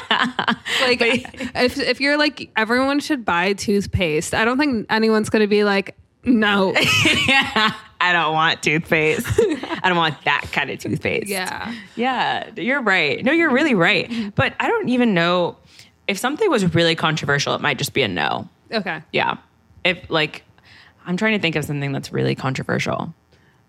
[0.81, 5.47] Like if if you're like everyone should buy toothpaste, I don't think anyone's going to
[5.47, 5.95] be like
[6.25, 6.73] no.
[7.27, 7.73] yeah.
[8.01, 9.25] I don't want toothpaste.
[9.39, 11.27] I don't want that kind of toothpaste.
[11.27, 11.73] yeah.
[11.95, 13.23] Yeah, you're right.
[13.23, 14.35] No, you're really right.
[14.35, 15.57] But I don't even know
[16.07, 18.49] if something was really controversial, it might just be a no.
[18.71, 19.01] Okay.
[19.13, 19.37] Yeah.
[19.83, 20.43] If like
[21.05, 23.13] I'm trying to think of something that's really controversial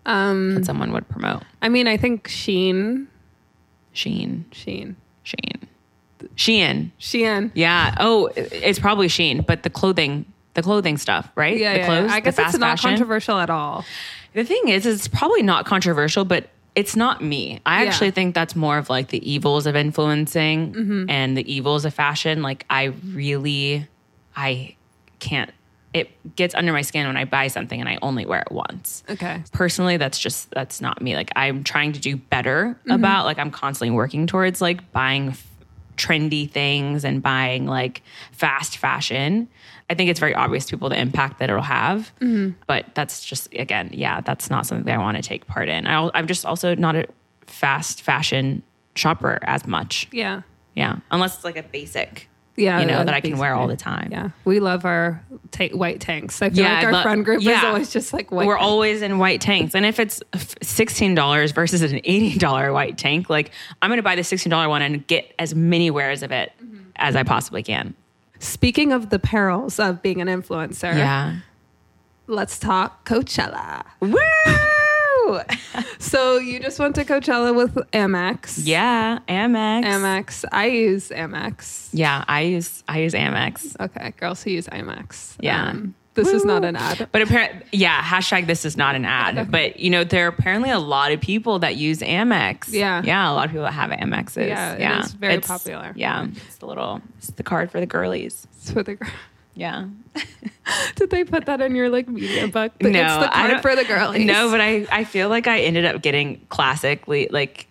[0.07, 1.43] Um that someone would promote.
[1.61, 3.09] I mean, I think Sheen
[3.93, 4.47] Sheen.
[4.53, 5.67] Sheen Sheen.
[6.37, 6.91] Shein.
[7.01, 7.51] Shein.
[7.55, 7.95] Yeah.
[8.01, 11.57] Oh, it's probably Sheen, but the clothing, the clothing stuff, right?
[11.59, 12.15] Yeah, the yeah, clothes, yeah.
[12.17, 12.91] I guess it's not fashion.
[12.91, 13.85] controversial at all.
[14.33, 17.61] The thing is, it's probably not controversial, but it's not me.
[17.65, 17.89] I Yeah.
[17.91, 21.11] actually think that's more of like the evils of influencing Mm-hmm.
[21.11, 22.43] and the evils of fashion.
[22.43, 23.87] Like I really,
[24.37, 24.77] I
[25.21, 25.51] can't.
[25.97, 29.03] It gets under my skin when I buy something and I only wear it once.
[29.09, 29.43] Okay.
[29.53, 31.17] Personally, that's just that's not me.
[31.17, 32.91] Like I'm trying to do better mm-hmm.
[32.91, 33.25] about.
[33.25, 35.47] Like I'm constantly working towards like buying f-
[35.97, 39.49] trendy things and buying like fast fashion.
[39.89, 42.59] I think it's very obvious to people the impact that it'll have, mm-hmm.
[42.67, 45.87] but that's just again, yeah, that's not something that I want to take part in.
[45.87, 47.07] I, I'm just also not a
[47.47, 48.63] fast fashion
[48.95, 50.09] shopper as much.
[50.13, 50.43] Yeah.
[50.77, 52.81] Yeah, unless it's like a basic, Yeah.
[52.81, 54.09] you know, that I can wear all the time.
[54.11, 54.31] Yeah.
[54.45, 56.41] We love our ta- white tanks.
[56.41, 58.47] I feel Yeah, like our but- friend group is always just like white.
[58.47, 58.67] We're tanks.
[58.67, 59.75] always in white tanks.
[59.75, 63.51] And if it's $16 versus an $80 white tank, like
[63.83, 66.79] I'm going to buy the $16 one and get as many wears of it mm-hmm.
[66.97, 67.95] as I possibly can.
[68.39, 71.37] Speaking of the perils of being an influencer, Yeah.
[72.27, 73.85] let's talk Coachella.
[74.01, 74.17] Woo!
[75.99, 78.61] So you just went to Coachella with Amex.
[78.63, 79.85] yeah, Amex.
[79.85, 80.45] Amex.
[80.53, 81.89] I use Amex.
[81.93, 83.77] Yeah, I use I use Amex.
[83.81, 85.33] Okay, girls who use Amex.
[85.33, 85.75] Um, Yeah.
[86.15, 87.09] this is not an ad.
[87.13, 89.51] But apparently, yeah, hashtag this is not an ad.
[89.51, 92.73] But you know, there are apparently a lot of people that use Amex.
[92.73, 93.03] Yeah.
[93.05, 94.49] yeah, a lot of people that have Amexes.
[94.49, 95.93] Yeah, it yeah, is very popular.
[95.97, 98.47] Yeah, it's the little, it's the card for the girlies.
[98.59, 99.11] It's for the girl.
[99.57, 99.87] Yeah.
[100.97, 102.73] Did they put that in your like media book?
[102.81, 102.93] no, it's
[103.27, 104.27] the I card for the girlies.
[104.27, 107.67] No, but I, I feel like I ended up getting classically like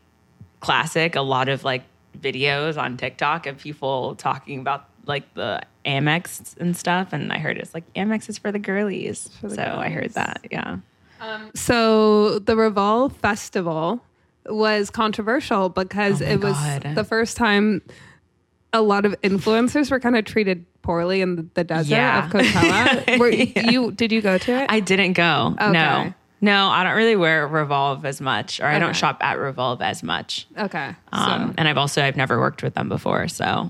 [0.60, 1.84] classic a lot of like
[2.20, 7.58] videos on TikTok of people talking about like the Amex and stuff, and I heard
[7.58, 9.30] it's like Amex is for the girlies.
[9.44, 10.42] the so I heard that.
[10.52, 10.78] Yeah.
[11.22, 14.02] Um, so the Revolve Festival
[14.48, 16.96] was controversial because Oh it was God.
[16.96, 17.82] the first time
[18.74, 22.26] a lot of influencers were kind of treated poorly in the, desert Yeah.
[22.26, 23.18] of Coachella.
[23.20, 23.70] Were Yeah.
[23.72, 24.68] you did you go to it?
[24.72, 25.56] I didn't go.
[25.60, 25.72] Okay.
[25.72, 26.14] No.
[26.42, 30.04] No, I don't really wear Revolve as much, or I don't shop at Revolve as
[30.04, 30.46] much.
[30.58, 30.96] okay.
[31.12, 33.70] Um, so, and I've also I've never worked with them before, so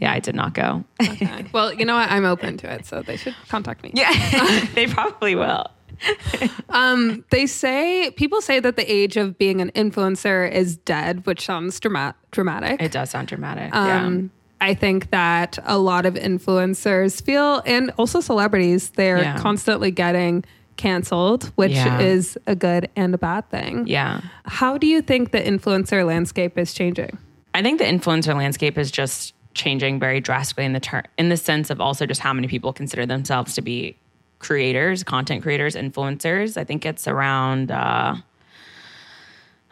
[0.00, 0.84] yeah, I did not go.
[1.00, 1.46] okay.
[1.52, 2.10] Well, you know what?
[2.10, 3.92] I'm open to it, so they should contact me.
[3.94, 4.10] yeah,
[4.74, 5.66] they probably will.
[6.70, 11.44] Um, they say people say that the age of being an influencer is dead, which
[11.46, 12.80] sounds drama- dramatic.
[12.82, 13.74] It does sound dramatic.
[13.74, 19.38] Um, I think that a lot of influencers feel, and also celebrities, they're Yeah.
[19.38, 20.44] constantly getting
[20.76, 22.00] canceled, which Yeah.
[22.00, 23.86] is a good and a bad thing.
[23.86, 24.20] yeah.
[24.46, 27.18] How do you think the influencer landscape is changing?
[27.54, 31.36] I think the influencer landscape is just changing very drastically in the ter- in the
[31.36, 33.96] sense of also just how many people consider themselves to be
[34.38, 36.56] creators, content creators, influencers.
[36.56, 38.14] I think it's around uh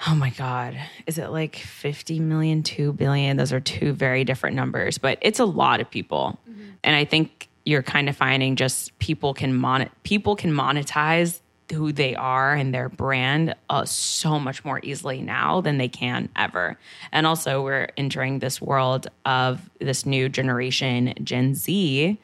[0.07, 3.37] oh my god, is it like 50 million, 2 billion?
[3.37, 6.39] Those are two very different numbers, but it's a lot of people.
[6.85, 11.41] And I think you're kind of finding just people can mon- people can monetize
[11.73, 16.29] who they are and their brand uh, so much more easily now than they can
[16.37, 16.79] ever.
[17.11, 22.21] And also, we're entering this world of this new generation, Gen Z,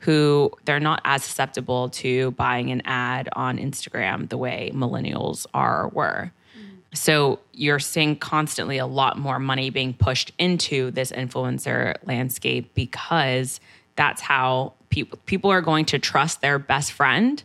[0.00, 5.88] who they're not as susceptible to buying an ad on Instagram the way millennials are
[5.88, 6.32] were.
[6.92, 13.60] So you're seeing constantly a lot more money being pushed into this influencer landscape because
[13.96, 17.42] that's how people people are going to trust their best friend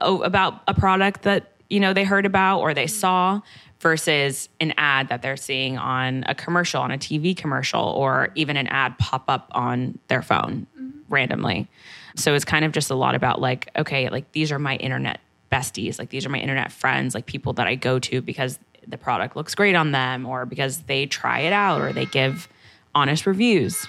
[0.00, 3.40] uh, about a product that you know they heard about or they saw
[3.80, 8.56] versus an ad that they're seeing on a commercial on a TV commercial or even
[8.56, 10.90] an ad pop up on their phone mm-hmm.
[11.08, 11.68] randomly.
[12.14, 15.20] So it's kind of just a lot about like okay, like these are my internet
[15.52, 18.98] besties, like these are my internet friends, like people that I go to because the
[18.98, 22.48] product looks great on them or because they try it out or they give
[22.94, 23.86] honest reviews.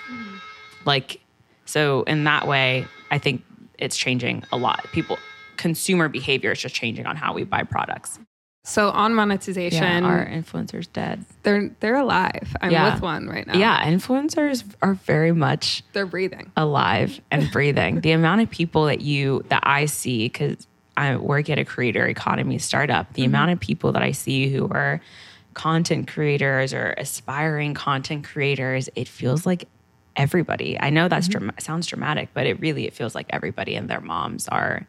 [0.86, 1.21] Like
[1.65, 3.43] so in that way, I think
[3.77, 4.86] it's changing a lot.
[4.91, 5.17] People
[5.58, 8.19] consumer behavior is just changing on how we buy products.
[8.65, 11.25] So on monetization, our influencers dead.
[11.43, 12.56] they're they're alive.
[12.62, 12.93] I'm Yeah.
[12.93, 13.58] with one right now.
[13.58, 16.49] Yeah, influencers are very much they're breathing.
[16.56, 17.99] alive and breathing.
[18.01, 22.06] the amount of people that you that I see cuz I work at a creator
[22.06, 23.13] economy startup.
[23.13, 25.01] The amount of people that I see who are
[25.53, 29.67] content creators or aspiring content creators, it feels like
[30.15, 30.79] everybody.
[30.79, 34.01] I know that's dram- sounds dramatic, but it really it feels like everybody and their
[34.01, 34.88] moms are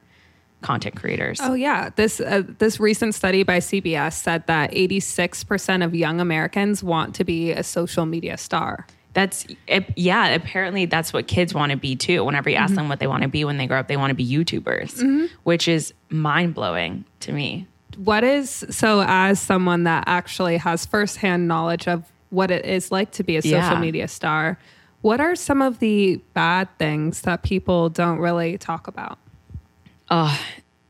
[0.61, 1.39] content creators.
[1.43, 6.83] Oh yeah, this uh, this recent study by CBS said that 86% of young Americans
[6.83, 8.87] want to be a social media star.
[9.15, 10.29] That's it, yeah.
[10.29, 12.25] Apparently, that's what kids want to be too.
[12.25, 12.77] Whenever you ask mm-hmm.
[12.77, 14.97] them what they want to be when they grow up, they want to be YouTubers,
[14.97, 15.27] mm-hmm.
[15.45, 17.67] which is mind blowing to me.
[17.97, 23.13] What is so as someone that actually has firsthand knowledge of what it is like
[23.13, 23.81] to be a social Yeah.
[23.81, 24.59] media star,
[25.01, 29.19] what are some of the bad things that people don't really talk about?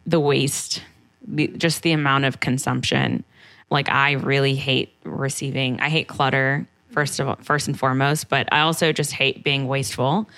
[0.06, 0.82] the waste,
[1.26, 3.24] the, just the amount of consumption.
[3.70, 5.80] Like I really hate receiving.
[5.80, 9.66] I hate clutter first of all, first and foremost, but I also just hate being
[9.66, 10.28] wasteful.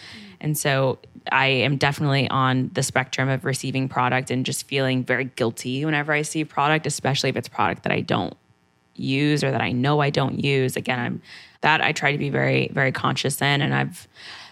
[0.41, 0.99] And so
[1.31, 6.13] I am definitely on the spectrum of receiving product and just feeling very guilty whenever
[6.13, 8.35] I see product, especially if it's product that I don't
[8.95, 10.77] use or that I know I don't use.
[10.77, 11.23] Again, I'm
[11.61, 14.09] that I try to be very, very conscious in and I've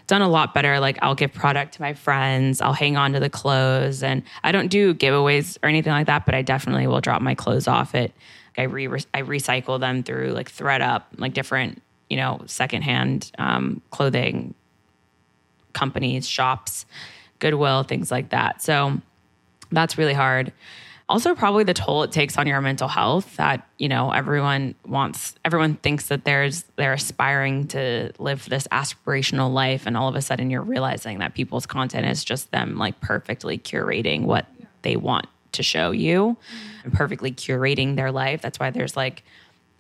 [0.07, 0.81] done a lot better.
[0.81, 4.53] Like I'll give product to my friends, I'll hang on to the clothes and I
[4.53, 7.95] don't do giveaways or anything like that, but I definitely will drop my clothes off
[7.95, 8.13] it.
[8.59, 11.83] I re I recycle them through like thredUP, like different,
[12.15, 14.55] you know, secondhand um, clothing
[15.73, 16.87] companies, shops,
[17.41, 18.63] Goodwill, things like that.
[18.63, 19.01] So
[19.73, 20.53] that's really hard.
[21.09, 25.35] Also, probably the toll it takes on your mental health that, you know, everyone wants,
[25.45, 29.83] everyone thinks that there's, they're aspiring to live this aspirational life.
[29.85, 33.59] And all of a sudden you're realizing that people's content is just them like perfectly
[33.59, 34.47] curating what
[34.83, 36.37] they want to show you
[36.85, 38.41] and perfectly curating their life.
[38.41, 39.25] That's why there's like,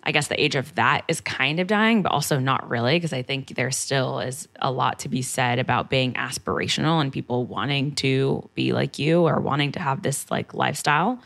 [0.06, 3.12] I guess the age of that is kind of dying, but also not really, because
[3.12, 7.46] I think there still is a lot to be said about being aspirational and people
[7.46, 11.16] wanting to be like you or wanting to have this like lifestyle.
[11.16, 11.20] Mm.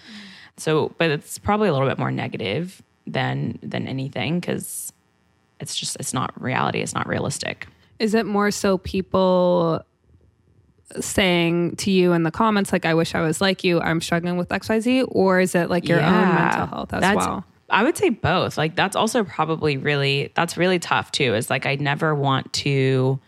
[0.59, 4.93] So, but it's probably a little bit more negative than than anything because
[5.61, 6.81] it's just it's not reality.
[6.81, 7.67] It's not realistic.
[7.99, 9.85] Is it more so people
[11.01, 14.37] saying to you in the comments, like, I wish I was like you, I'm struggling
[14.37, 15.07] with XYZ?
[15.09, 17.45] Or is it like your own mental health as well?
[17.70, 18.57] I would say both.
[18.57, 21.35] Like that's also probably really that's really tough too.
[21.35, 23.20] Is like I never want to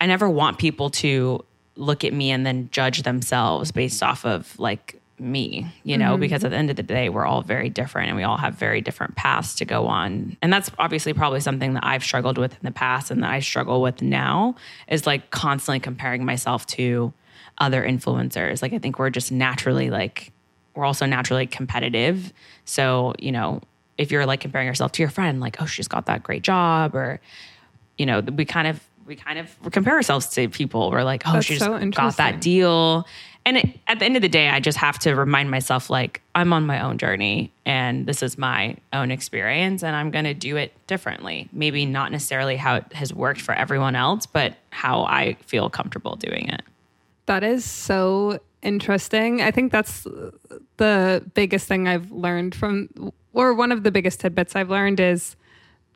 [0.00, 1.44] I never want people to
[1.76, 6.20] look at me and then judge themselves based off of like me, you know, mm-hmm.
[6.20, 8.54] because at the end of the day we're all very different and we all have
[8.54, 10.36] very different paths to go on.
[10.42, 13.40] And that's obviously probably something that I've struggled with in the past and that I
[13.40, 14.56] struggle with now
[14.88, 17.12] is like constantly comparing myself to
[17.58, 18.62] other influencers.
[18.62, 20.32] Like I think we're just naturally like
[20.74, 22.32] we're also naturally competitive.
[22.64, 23.60] So, you know,
[23.98, 26.94] if you're like comparing yourself to your friend, like, oh, she's got that great job,
[26.94, 27.20] or,
[27.98, 30.90] you know, we kind of, we kind of compare ourselves to people.
[30.90, 33.06] We're like, oh, That's she just so got that deal.
[33.44, 36.22] And it, at the end of the day, I just have to remind myself, like,
[36.34, 40.34] I'm on my own journey and this is my own experience and I'm going to
[40.34, 41.48] do it differently.
[41.52, 46.14] Maybe not necessarily how it has worked for everyone else, but how I feel comfortable
[46.16, 46.62] doing it.
[47.26, 49.42] That is so interesting.
[49.42, 50.06] I think that's
[50.76, 52.88] the biggest thing I've learned from,
[53.32, 55.36] or one of the biggest tidbits I've learned is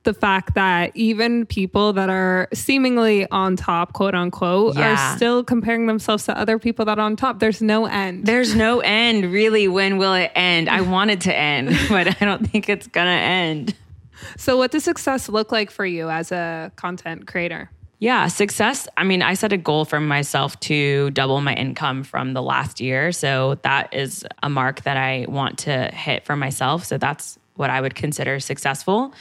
[0.04, 5.12] the fact that even people that are seemingly on top, quote unquote, Yeah.
[5.14, 7.40] are still comparing themselves to other people that are on top.
[7.40, 8.24] There's no end.
[8.24, 9.66] There's no end, really.
[9.66, 10.68] When will it end?
[10.68, 13.74] I want it to end, but I don't think it's gonna end.
[14.36, 17.70] So, what does success look like for you as a content creator?
[17.98, 18.88] Yeah, success.
[18.96, 22.78] I mean, I set a goal for myself to double my income from the last
[22.78, 23.10] year.
[23.10, 26.84] So that is a mark that I want to hit for myself.
[26.84, 29.14] So that's what I would consider successful.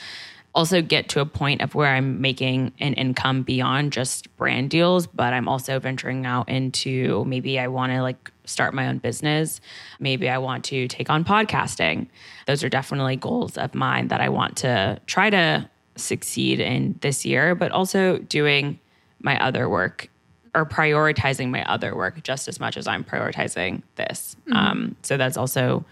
[0.54, 5.06] Also, get to a point of where I'm making an income beyond just brand deals,
[5.06, 9.60] but I'm also venturing out into maybe I want to like start my own business.
[10.00, 12.08] Maybe I want to take on podcasting.
[12.48, 17.26] Those are definitely goals of mine that I want to try to succeed in this
[17.26, 18.80] year, but also doing
[19.22, 20.10] my other work
[20.54, 24.36] or prioritizing my other work just as much as I'm prioritizing this.
[24.54, 25.84] Um, so that's also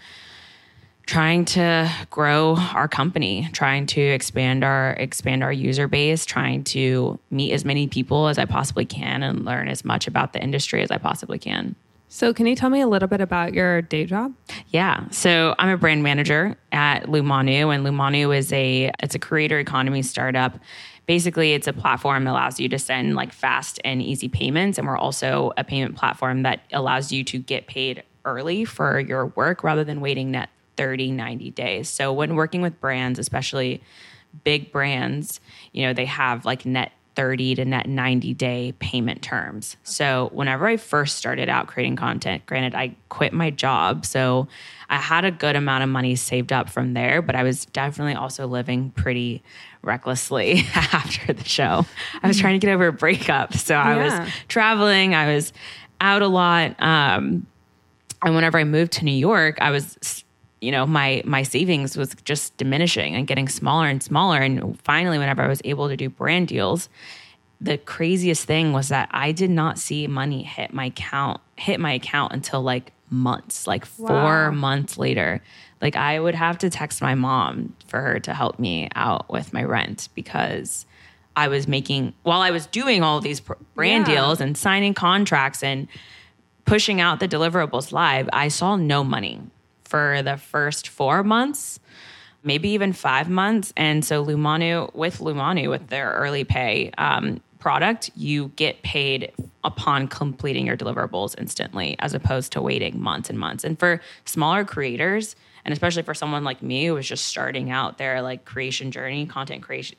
[1.06, 7.20] trying to grow our company, trying to expand our expand our user base, trying to
[7.30, 10.82] meet as many people as I possibly can and learn as much about the industry
[10.82, 11.76] as I possibly can.
[12.14, 14.36] So, can you tell me a little bit about your day job?
[14.68, 15.09] Yeah.
[15.09, 20.03] So I'm a brand manager at Lumanu, and Lumanu is a it's a creator economy
[20.03, 20.59] startup.
[21.07, 24.86] Basically, it's a platform that allows you to send like fast and easy payments, and
[24.86, 29.64] we're also a payment platform that allows you to get paid early for your work
[29.64, 31.89] rather than waiting net 30, 90 days.
[31.89, 33.82] So when working with brands, especially
[34.43, 35.39] big brands,
[35.72, 39.78] you know, they have like net 30 to net 90 day payment terms.
[39.84, 44.05] So, whenever I first started out creating content, granted, I quit my job.
[44.05, 44.47] So,
[44.89, 48.16] I had a good amount of money saved up from there, but I was definitely
[48.16, 49.43] also living pretty
[49.82, 51.86] recklessly after the show.
[52.22, 53.53] I was trying to get over a breakup.
[53.53, 54.24] So, I Yeah.
[54.24, 55.53] was traveling, I was
[56.01, 56.82] out a lot.
[56.82, 57.45] Um,
[58.24, 60.22] and whenever I moved to New York, I was,
[60.64, 64.39] you know, my my savings was just diminishing and getting smaller and smaller.
[64.41, 66.88] And finally, whenever I was able to do brand deals,
[67.59, 71.91] the craziest thing was that I did not see money hit my account hit my
[71.93, 75.41] account until like months, like four months later.
[75.82, 79.51] Like I would have to text my mom for her to help me out with
[79.51, 80.86] my rent because
[81.36, 83.41] I was making while I was doing all these
[83.76, 84.14] brand Yeah.
[84.16, 85.89] deals and signing contracts and
[86.66, 89.41] pushing out the deliverables live, I saw no money
[89.94, 91.80] for the first four months,
[92.41, 93.72] maybe even five months.
[93.78, 99.32] And so Lumanu, with Lumanu, with their early pay um, product, you get paid
[99.64, 103.64] upon completing your deliverables instantly, as opposed to waiting months and months.
[103.64, 108.00] And for smaller creators, and especially for someone like me who was just starting out
[108.00, 109.96] their like creation journey, content creation,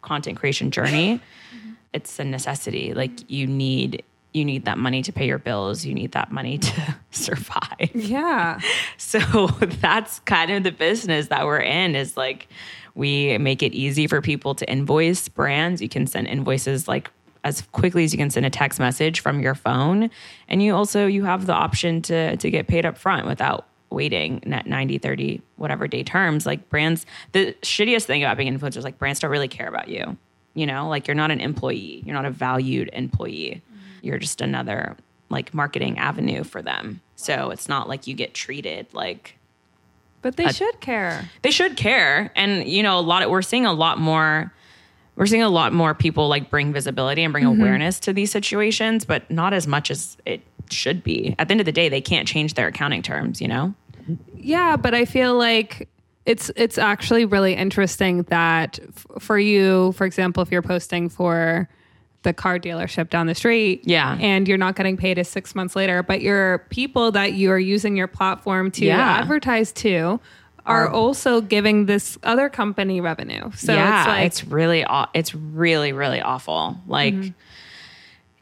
[0.00, 1.20] content creation journey,
[1.92, 2.94] it's a necessity.
[2.94, 4.02] Like you need
[4.36, 5.84] you need that money to pay your bills.
[5.84, 7.90] You need that money to survive.
[7.94, 8.60] Yeah.
[8.98, 9.46] So
[9.80, 12.48] that's kind of the business that we're in is like
[12.94, 15.80] we make it easy for people to invoice brands.
[15.80, 17.10] You can send invoices like
[17.44, 20.10] as quickly as you can send a text message from your phone.
[20.48, 24.42] And you also you have the option to to get paid up front without waiting
[24.44, 28.84] net 90 30 whatever day terms like brands the shittiest thing about being influencers is
[28.84, 30.16] like brands don't really care about you
[30.54, 33.62] you know like you're not an employee you're not a valued employee
[34.06, 34.96] you're just another
[35.28, 37.00] like marketing avenue for them.
[37.16, 39.36] So it's not like you get treated like
[40.22, 41.28] But they should care.
[41.42, 42.32] they should care.
[42.36, 44.52] And you know a lot of we're seeing a lot more
[45.16, 47.60] we're seeing a lot more people like bring visibility and bring mm-hmm.
[47.60, 51.34] awareness to these situations but not as much as it should be.
[51.38, 53.74] At the end of the day they can't change their accounting terms you know?
[54.36, 55.88] Yeah, but I feel like
[56.26, 61.68] it's it's actually really interesting that f- for you, for example, if you're posting for
[62.26, 64.18] the car dealership down the street, Yeah.
[64.20, 67.58] and you're not getting paid as six months later, but your people that you are
[67.58, 69.18] using your platform to Yeah.
[69.20, 70.18] advertise to
[70.66, 73.52] are also giving this other company revenue.
[73.54, 76.76] So yeah, it's like it's really it's really really awful.
[76.88, 77.28] Like Mm-hmm.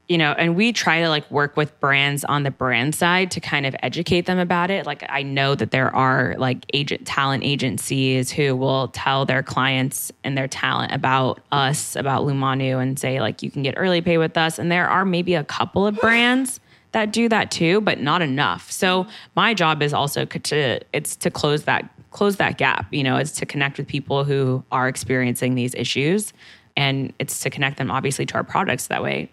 [0.08, 3.40] You know, and we try to like work with brands on the brand side to
[3.40, 4.84] kind of educate them about it.
[4.84, 10.12] Like I know that there are like agent talent agencies who will tell their clients
[10.22, 14.18] and their talent about us, about Lumanu and say like you can get early pay
[14.18, 16.60] with us and there are maybe a couple of brands
[16.92, 18.70] that do that too, but not enough.
[18.70, 22.92] So my job is also to it's to close that close that gap.
[22.92, 26.32] You know, it's to connect with people who are experiencing these issues,
[26.76, 28.86] and it's to connect them obviously to our products.
[28.86, 29.30] That way,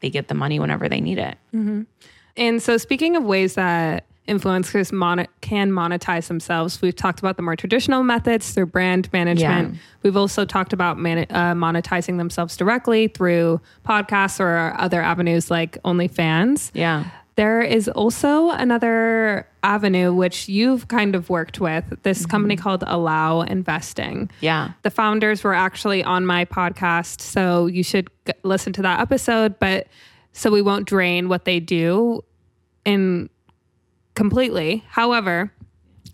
[0.00, 1.36] they get the money whenever they need it.
[2.36, 7.42] And so, speaking of ways that influencers mon- can monetize themselves, we've talked about the
[7.42, 9.74] more traditional methods through brand management.
[9.74, 9.80] Yeah.
[10.02, 15.82] We've also talked about man- uh, monetizing themselves directly through podcasts or other avenues like
[15.82, 16.70] OnlyFans.
[16.74, 17.04] Yeah.
[17.36, 22.30] There is also another avenue which you've kind of worked with this mm-hmm.
[22.30, 24.30] company called Allow Investing.
[24.40, 24.72] Yeah.
[24.82, 29.58] The founders were actually on my podcast, so you should g- listen to that episode.
[29.58, 29.86] But
[30.32, 32.24] so we won't drain what they do
[32.84, 33.30] in
[34.14, 34.84] completely.
[34.88, 35.52] However,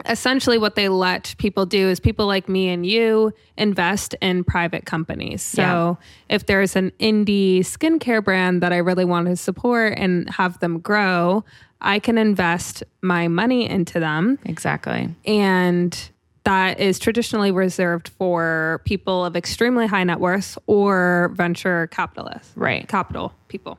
[0.05, 4.85] essentially what they let people do is people like me and you invest in private
[4.85, 5.43] companies.
[5.43, 5.95] So Yeah.
[6.37, 10.79] if there's an indie skincare brand that I really want to support and have them
[10.81, 11.45] grow,
[11.81, 15.09] I can invest my money into them Exactly.
[15.27, 16.11] and
[16.45, 22.87] that is traditionally reserved for people of extremely high net worth or venture capitalists Right.
[22.87, 23.79] capital people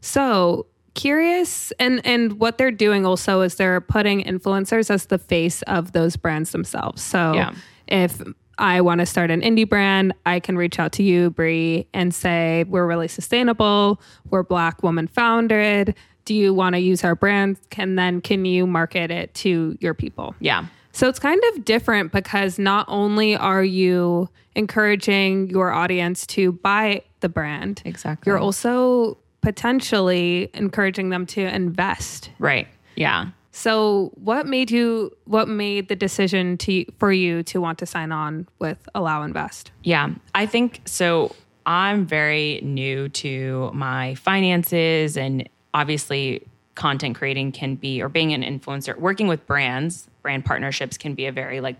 [0.00, 5.62] so curious and and what they're doing also is they're putting influencers as the face
[5.62, 7.52] of those brands themselves so Yeah.
[7.88, 8.22] if
[8.56, 12.14] I want to start an indie brand, I can reach out to you, Bri, and
[12.14, 14.00] say, We're really sustainable.
[14.30, 15.96] We're Black woman founded.
[16.24, 17.56] Do you want to use our brand?
[17.70, 20.36] Can then can you market it to your people?
[20.38, 20.66] Yeah.
[20.92, 27.02] So it's kind of different because not only are you encouraging your audience to buy
[27.18, 28.30] the brand, Exactly.
[28.30, 32.30] you're also potentially encouraging them to invest.
[32.38, 32.66] Right.
[32.96, 33.28] Yeah.
[33.52, 38.10] So what made you what made the decision to for you to want to sign
[38.10, 39.70] on with Allow Invest?
[39.84, 41.36] Yeah, I think so.
[41.66, 48.42] I'm very new to my finances, and obviously, content creating can be, or being an
[48.42, 51.76] influencer, working with brands, brand partnerships can be a very like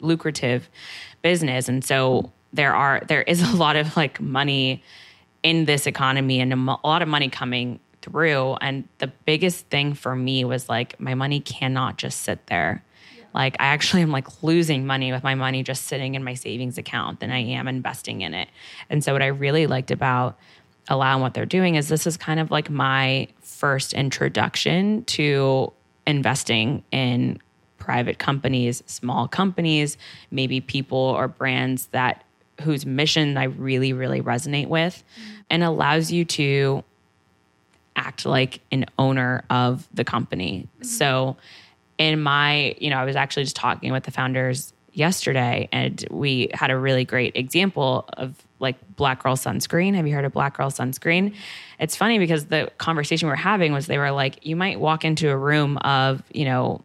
[0.00, 0.70] lucrative
[1.22, 4.82] business, and so there are there is a lot of like money
[5.42, 8.54] in this economy and a lot of money coming through.
[8.60, 12.82] And the biggest thing for me was like, my money cannot just sit there.
[13.34, 16.78] Like, I actually am like losing money with my money just sitting in my savings
[16.78, 18.48] account than I am investing in it.
[18.88, 20.38] And so, what I really liked about
[20.88, 25.72] Allow and what they're doing is this is kind of like my first introduction to
[26.06, 27.40] investing in
[27.78, 29.98] private companies, small companies,
[30.30, 32.22] maybe people or brands that
[32.60, 35.02] whose mission I really, really resonate with,
[35.50, 36.84] and allows you to
[37.96, 40.68] act like an owner of the company.
[40.76, 40.84] Mm-hmm.
[40.84, 41.36] So,
[41.98, 46.50] in my, you know, I was actually just talking with the founders yesterday, and we
[46.54, 49.94] had a really great example of like Black Girl Sunscreen.
[49.94, 51.34] Have you heard of Black Girl Sunscreen?
[51.78, 55.04] It's funny because the conversation we are having was they were like, you might walk
[55.04, 56.82] into a room of, you know,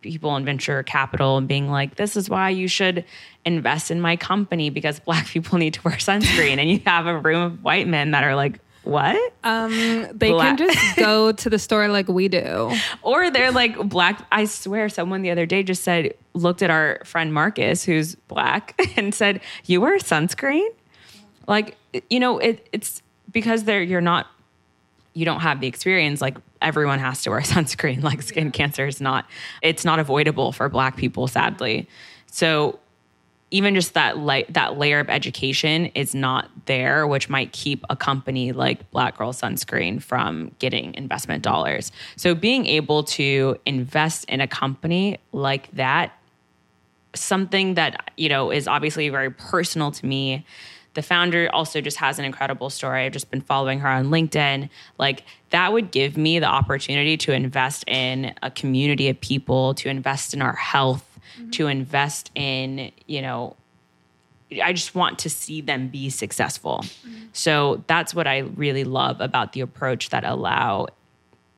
[0.00, 3.04] people in venture capital and being like, this is why you should
[3.48, 6.58] invest in my company because black people need to wear sunscreen.
[6.58, 9.32] and you have a room of white men that are like, what?
[9.44, 9.70] Um,
[10.14, 12.72] they Black- can just go to the store like we do.
[13.02, 14.24] Or they're like black.
[14.32, 18.80] I swear, someone the other day just said, looked at our friend Marcus, who's black,
[18.96, 20.68] and said, "You wear sunscreen."
[21.46, 21.76] Like,
[22.08, 24.26] you know, it, it's because they're you're not,
[25.14, 26.20] you don't have the experience.
[26.22, 28.02] Like everyone has to wear sunscreen.
[28.02, 29.26] Like skin cancer is not,
[29.62, 31.88] it's not avoidable for black people, sadly.
[32.26, 32.78] So
[33.50, 37.96] even just that light that layer of education is not there which might keep a
[37.96, 41.90] company like black girl sunscreen from getting investment dollars.
[42.16, 46.12] So being able to invest in a company like that
[47.14, 50.44] something that you know is obviously very personal to me.
[50.94, 53.04] The founder also just has an incredible story.
[53.04, 54.68] I've just been following her on linkedin.
[54.98, 59.88] Like that would give me the opportunity to invest in a community of people to
[59.88, 61.07] invest in our health
[61.38, 61.50] Mm-hmm.
[61.50, 63.56] to invest in you know
[64.62, 66.80] I just want to see them be successful.
[66.82, 67.26] Mm-hmm.
[67.34, 70.86] So that's what I really love about the approach that Allow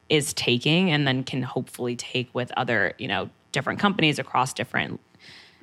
[0.08, 5.00] is taking and then can hopefully take with other, you know, different companies across different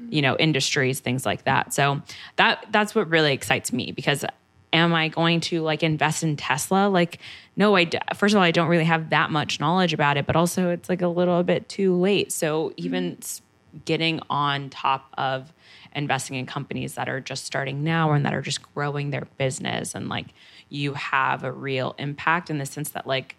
[0.01, 0.13] mm-hmm.
[0.13, 1.73] you know, industries, things like that.
[1.73, 2.01] So
[2.37, 4.25] that that's what really excites me because
[4.73, 6.87] am I going to like invest in Tesla?
[6.87, 7.19] Like
[7.55, 10.25] no, I d- first of all I don't really have that much knowledge about it,
[10.25, 12.31] but also it's like a little bit too late.
[12.31, 13.41] So even s
[13.85, 15.53] getting on top of
[15.95, 19.95] investing in companies that are just starting now and that are just growing their business
[19.95, 20.27] and like
[20.69, 23.35] you have a real impact in the sense that like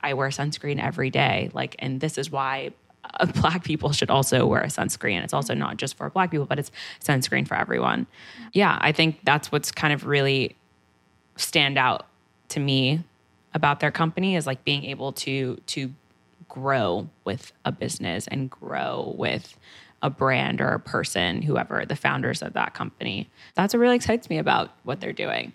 [0.00, 2.70] I wear sunscreen every day like and this is why
[3.04, 5.22] uh, black people should also wear a sunscreen.
[5.22, 6.70] It's also not just for black people but it's
[7.04, 8.06] sunscreen for everyone.
[8.52, 10.56] Yeah i think that's what's kind of really
[11.36, 12.06] stand out
[12.48, 13.02] to me
[13.54, 15.92] about their company is like being able to to
[16.56, 19.58] grow with a business and grow with
[20.00, 23.28] a brand or a person, whoever the founders of that company.
[23.54, 25.52] That's what really excites me about what they're doing.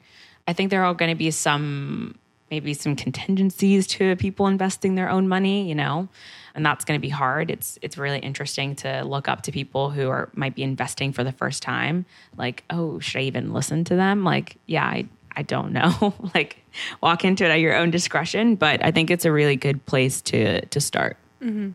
[0.48, 2.20] I think there are going to be some
[2.52, 6.08] maybe some contingencies to people investing their own money, you know,
[6.54, 7.50] and that's going to be hard.
[7.50, 11.24] It's it's really interesting to look up to people who are might be investing for
[11.24, 12.06] the first time.
[12.38, 14.24] Like, oh, should I even listen to them?
[14.24, 16.14] Like, yeah, I I don't know.
[16.36, 16.64] like,
[17.02, 20.22] walk into it at your own discretion, but I think it's a really good place
[20.24, 21.18] to to start.
[21.42, 21.72] Mm-hmm.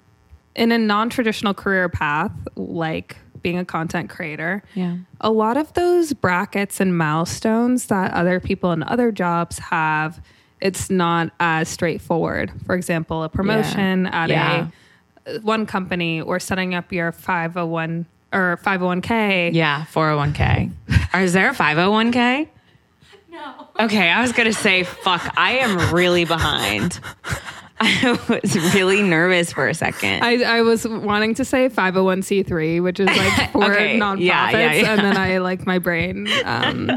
[0.54, 4.96] in a non-traditional career path like being a content creator Yeah.
[5.20, 10.20] a lot of those brackets and milestones that other people in other jobs have
[10.60, 14.68] it's not as straightforward for example a promotion at Yeah.
[15.26, 20.70] a one company or setting up your 501 or 501k Yeah, 401k.
[21.12, 22.48] Or is there a 501k?
[23.36, 23.68] No.
[23.78, 26.98] Okay, I was to say, fuck, I am really behind.
[27.78, 30.24] I was really nervous for a second.
[30.24, 34.72] I, I was wanting to say 501c3, which is like for Okay, nonprofits, yeah, yeah,
[34.72, 34.92] yeah.
[34.94, 36.26] and then I like my brain.
[36.46, 36.90] Um,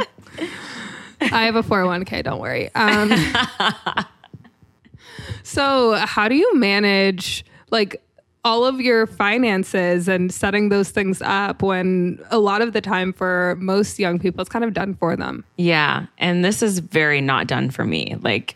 [1.19, 2.73] I have a 401k, don't worry.
[2.75, 3.11] Um,
[5.43, 8.01] so, how do you manage like
[8.45, 13.11] all of your finances and setting those things up when a lot of the time
[13.11, 15.43] for most young people it's kind of done for them?
[15.57, 16.05] Yeah.
[16.17, 18.15] And this is very not done for me.
[18.21, 18.55] Like,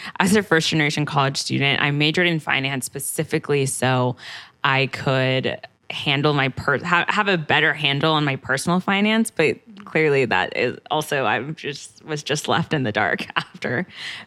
[0.20, 4.16] as a first generation college student, I majored in finance specifically so
[4.64, 5.60] I could
[5.90, 9.56] handle my per ha- have a better handle on my personal finance but
[9.88, 13.86] clearly that is also i'm just was just left in the dark after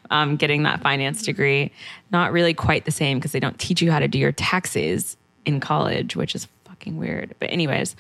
[0.10, 1.72] um, getting that finance degree
[2.12, 5.18] not really quite the same because they don't teach you how to do your taxes
[5.46, 7.96] in college which is fucking weird but anyways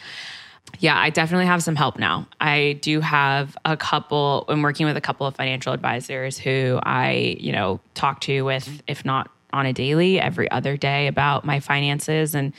[0.79, 2.27] yeah, I definitely have some help now.
[2.39, 7.35] I do have a couple, I'm working with a couple of financial advisors who I,
[7.39, 11.59] you know, talk to with, if not on a daily, every other day about my
[11.59, 12.33] finances.
[12.33, 12.53] And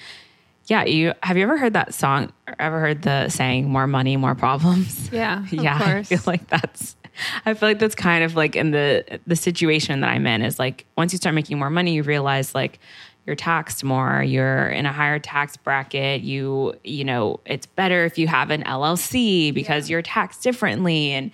[0.72, 4.16] yeah, you have you ever heard that song or ever heard the saying, more money,
[4.16, 5.10] more problems?
[5.12, 6.96] Yeah, of yeah, I feel like that's
[7.44, 10.58] I feel like that's kind of like in the the situation that I'm in is
[10.58, 12.78] like once you start making more money, you realize like
[13.26, 18.16] you're taxed more, you're in a higher tax bracket, you you know, it's better if
[18.16, 21.30] you have an LLC because you're taxed differently and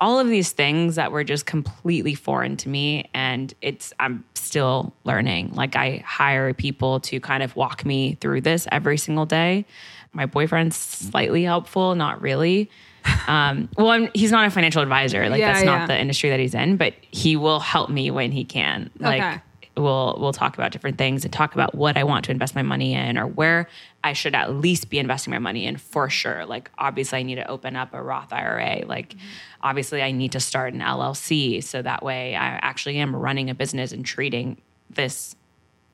[0.00, 4.94] all of these things that were just completely foreign to me and it's I'm still
[5.04, 5.52] learning.
[5.54, 9.66] Like I hire people to kind of walk me through this every single day.
[10.12, 12.70] My boyfriend's slightly helpful, not really.
[13.26, 15.28] Um, well, I'm, he's not a financial advisor.
[15.30, 15.78] Like Yeah, that's yeah.
[15.78, 18.90] not the industry that he's in, but he will help me when he can.
[18.98, 19.40] Like Okay.
[19.78, 22.62] We'll we'll talk about different things and talk about what I want to invest my
[22.62, 23.68] money in or where
[24.02, 26.44] I should at least be investing my money in for sure.
[26.46, 28.84] Like obviously I need to open up a Roth IRA.
[28.86, 29.14] Like
[29.62, 33.54] obviously I need to start an LLC so that way I actually am running a
[33.54, 34.60] business and treating
[34.90, 35.36] this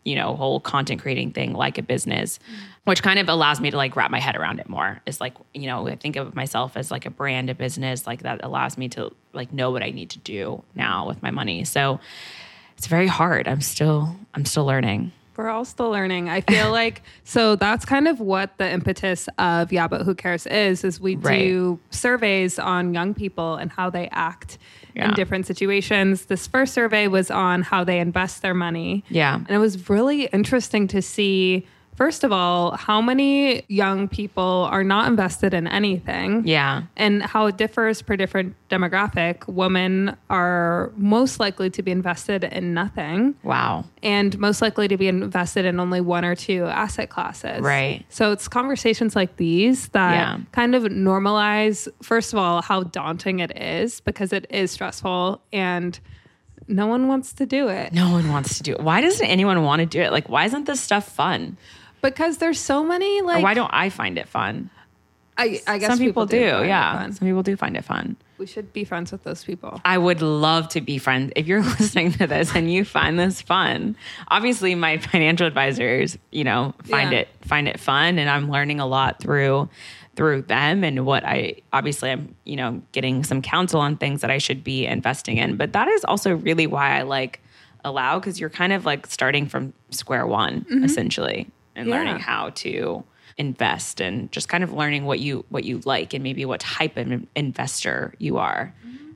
[0.04, 2.38] you know whole content creating thing like a business
[2.84, 5.34] which kind of allows me to like wrap my head around it more it's like
[5.54, 8.76] you know i think of myself as like a brand a business like that allows
[8.76, 11.98] me to like know what i need to do now with my money so
[12.76, 16.28] it's very hard i'm still i'm still learning We're all still learning.
[16.28, 20.46] I feel like so that's kind of what the impetus of Yeah, but who cares
[20.46, 24.58] is is we do surveys on young people and how they act
[24.94, 25.08] Yeah.
[25.08, 26.26] in different situations.
[26.26, 29.02] This first survey was on how they invest their money.
[29.08, 29.34] Yeah.
[29.34, 31.66] And it was really interesting to see
[31.96, 37.46] first of all how many young people are not invested in anything yeah and how
[37.46, 39.46] it differs per different demographic.
[39.46, 45.06] Women are most likely to be invested in nothing wow and most likely to be
[45.06, 47.60] invested in only one or two asset classes.
[47.60, 48.04] Right.
[48.08, 50.38] So it's conversations like these that Yeah.
[50.52, 55.98] kind of normalize, first of all, how daunting it is because it is stressful and
[56.66, 57.92] no one wants to do it.
[57.92, 60.46] no one wants to do it why doesn't anyone want to do it like why
[60.46, 61.58] isn't this stuff fun
[62.04, 64.70] Because there's so many or like why don't i find it fun
[65.36, 68.16] I, I guess some people, do, find it yeah some people do find it fun
[68.38, 69.80] We should be friends with those people.
[69.84, 71.32] I would love to be friends.
[71.34, 73.96] If you're listening to this and you find this fun,
[74.28, 77.20] obviously my financial advisors, you know, find Yeah.
[77.20, 79.68] it find it fun, and I'm learning a lot through
[80.16, 84.30] through them and what I obviously I'm you know getting some counsel on things that
[84.30, 85.56] I should be investing in.
[85.56, 87.40] But that is also really why I like
[87.84, 90.84] allow because you're kind of like starting from square one mm-hmm.
[90.84, 91.94] essentially and Yeah.
[91.94, 93.04] learning how to
[93.36, 96.96] invest and just kind of learning what you what you like and maybe what type
[96.96, 98.74] of investor you are.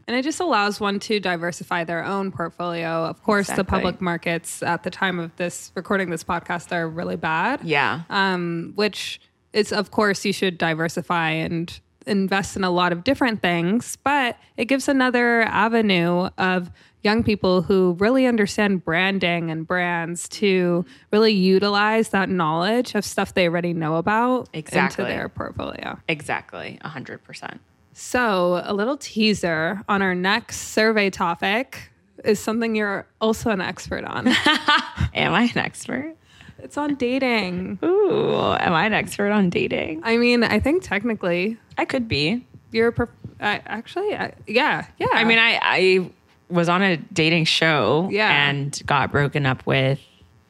[0.08, 3.04] And it just allows one to diversify their own portfolio.
[3.04, 7.16] Of course, the public markets at the time of this recording this podcast are really
[7.16, 7.60] bad.
[7.62, 8.02] Yeah.
[8.08, 9.20] um, which
[9.52, 11.78] is, of course, you should diversify and
[12.08, 16.70] invest in a lot of different things, but it gives another avenue of
[17.02, 23.34] young people who really understand branding and brands to really utilize that knowledge of stuff
[23.34, 25.04] they already know about Exactly.
[25.04, 25.98] into their portfolio.
[26.08, 27.60] Exactly, a hundred percent.
[27.92, 31.90] So, a little teaser on our next survey topic
[32.24, 34.26] is something you're also an expert on.
[35.14, 36.16] Am I an expert?
[36.58, 37.78] It's on dating.
[37.84, 40.00] Ooh, am I an expert on dating?
[40.04, 42.44] I mean, I think technically I could be.
[42.72, 43.08] you're per-
[43.40, 45.06] I actually, I, yeah, yeah.
[45.12, 46.10] I mean, I I
[46.50, 48.48] was on a dating show Yeah.
[48.48, 50.00] and got broken up with,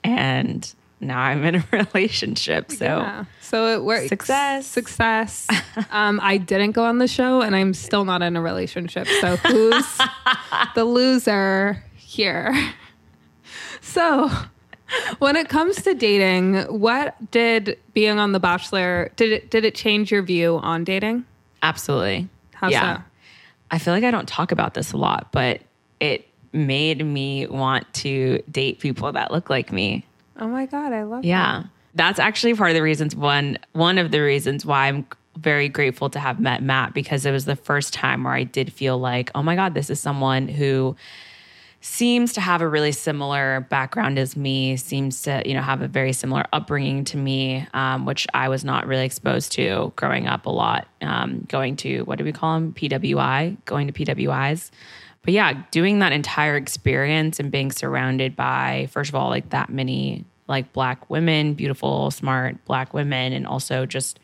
[0.04, 2.70] and now I'm in a relationship.
[2.72, 3.24] So yeah.
[3.42, 4.08] so it works.
[4.08, 4.66] Success.
[4.66, 5.46] success.
[5.90, 9.06] um, I didn't go on the show, and I'm still not in a relationship.
[9.20, 9.98] So who's
[10.74, 12.54] the loser here?
[13.80, 14.30] So,
[15.18, 19.74] when it comes to dating, what did being on The Bachelor did it did it
[19.74, 21.24] change your view on dating?
[21.62, 22.28] absolutely.
[22.54, 22.98] How yeah.
[22.98, 23.02] so?
[23.70, 25.60] I feel like I don't talk about this a lot, but
[26.00, 30.06] it made me want to date people that look like me.
[30.38, 31.28] Oh my god, I love that.
[31.28, 31.64] Yeah.
[31.94, 36.10] That's actually part of the reasons one one of the reasons why I'm very grateful
[36.10, 39.30] to have met Matt because it was the first time where I did feel like,
[39.34, 40.96] oh my God, this is someone who
[41.80, 45.88] seems to have a really similar background as me, seems to, you know, have a
[45.88, 50.46] very similar upbringing to me, um, which I was not really exposed to growing up
[50.46, 50.88] a lot.
[51.00, 52.72] Um, going to what do we call them?
[52.72, 54.70] PWI, going to PWIs.
[55.22, 59.70] But yeah, doing that entire experience and being surrounded by, first of all, like that
[59.70, 64.18] many like black women, beautiful, smart black women, and also just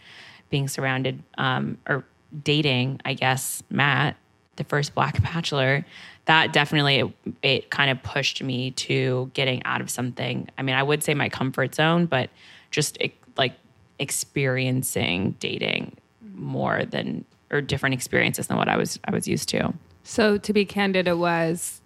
[0.51, 2.05] being surrounded um, or
[2.43, 4.17] dating, I guess, Matt,
[4.57, 5.85] the first black bachelor,
[6.27, 10.49] that definitely it, it kind of pushed me to getting out of something.
[10.57, 12.31] I mean, I would say my comfort zone, but
[12.71, 12.99] just
[13.37, 13.55] like
[13.99, 15.97] experiencing dating
[16.35, 19.73] more than or different experiences than what I was I was used to.
[20.03, 21.81] So to be candid, it was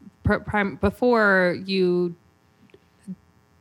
[0.80, 2.14] before you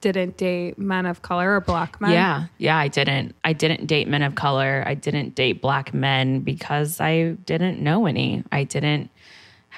[0.02, 2.12] didn't date men of color or black men.
[2.12, 3.36] Yeah, yeah, I didn't.
[3.44, 4.84] I didn't date men of color.
[4.86, 8.44] I didn't date black men because I didn't know any.
[8.52, 9.10] I didn't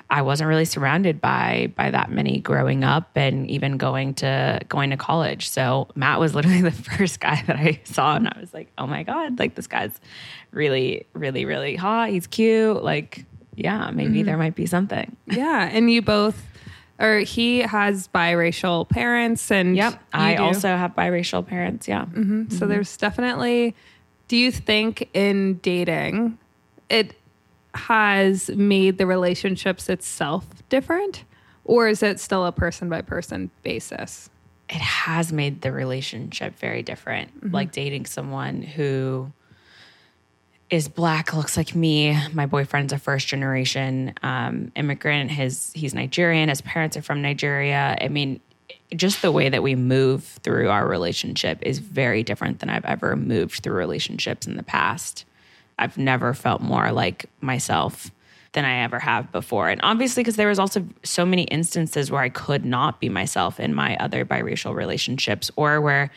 [0.10, 4.90] I wasn't really surrounded by by that many growing up and even going to going
[4.90, 5.50] to college.
[5.50, 8.88] So Matt was literally the first guy that I saw and I was like, "Oh
[8.88, 10.00] my god, like this guy's
[10.52, 12.10] really really really hot.
[12.10, 12.84] He's cute.
[12.84, 14.26] Like, yeah, maybe mm-hmm.
[14.26, 16.44] there might be something." Yeah, and you both
[17.00, 20.02] or he has biracial parents and Yep.
[20.14, 20.44] I do.
[20.44, 22.06] also have biracial parents, yeah.
[22.06, 22.50] Mm-hmm.
[22.50, 22.70] So mm-hmm.
[22.70, 23.76] there's definitely.
[24.28, 26.38] Do you think in dating,
[26.90, 27.16] it
[27.74, 31.24] has made the relationships itself different,
[31.66, 34.30] or is it still a person by person basis?
[34.70, 37.36] it has made the relationship very different.
[37.36, 37.56] Mm-hmm.
[37.56, 39.32] Like dating someone who
[40.70, 42.18] is black, looks like me.
[42.34, 45.32] My boyfriend's a first generation um, immigrant.
[45.32, 46.50] His he's Nigerian.
[46.50, 47.98] His parents are from Nigeria.
[48.00, 48.40] I mean,
[48.96, 53.16] just the way that we move through our relationship is very different than I've ever
[53.16, 55.26] moved through relationships in the past.
[55.78, 58.12] I've never felt more like myself
[58.52, 59.70] than I ever have before.
[59.70, 63.60] And obviously, because there was also so many instances where I could not be myself
[63.60, 66.12] in my other biracial relationships or where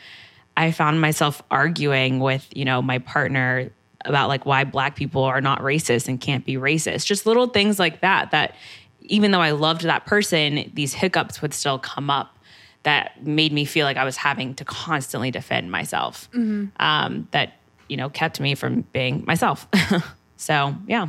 [0.57, 3.69] I found myself arguing with, you know, my partner
[4.05, 7.05] about like why black people are not racist and can't be racist.
[7.05, 8.55] Just little things like that that
[9.01, 12.37] even though I loved that person, these hiccups would still come up
[12.83, 16.29] that made me feel like I was having to constantly defend myself.
[16.33, 17.53] Um, that,
[17.87, 19.67] you know, kept me from being myself.
[20.37, 21.07] so, yeah.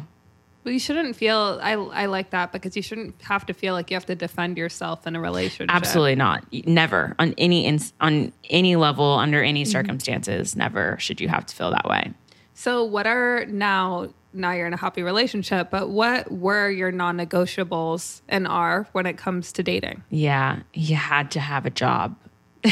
[0.65, 1.61] Well, you shouldn't feel.
[1.63, 4.57] I I like that because you shouldn't have to feel like you have to defend
[4.57, 5.75] yourself in a relationship.
[5.75, 6.43] Absolutely not.
[6.67, 10.57] Never on any ins- on any level under any circumstances.
[10.57, 12.15] Never should you have to feel that way.
[12.55, 14.09] So, what are now?
[14.37, 19.17] Now you're in a happy relationship, but what were your non-negotiables and are when it
[19.17, 20.03] comes to dating?
[20.11, 22.17] Yeah, you had to have a job.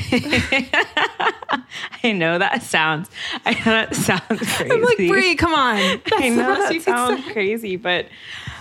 [2.02, 3.10] I know that sounds.
[3.44, 4.22] I know that sounds
[4.56, 4.70] crazy.
[4.72, 5.76] I'm like, Bri, come on.
[6.10, 7.32] That's I know that you sounds say.
[7.32, 8.06] crazy, but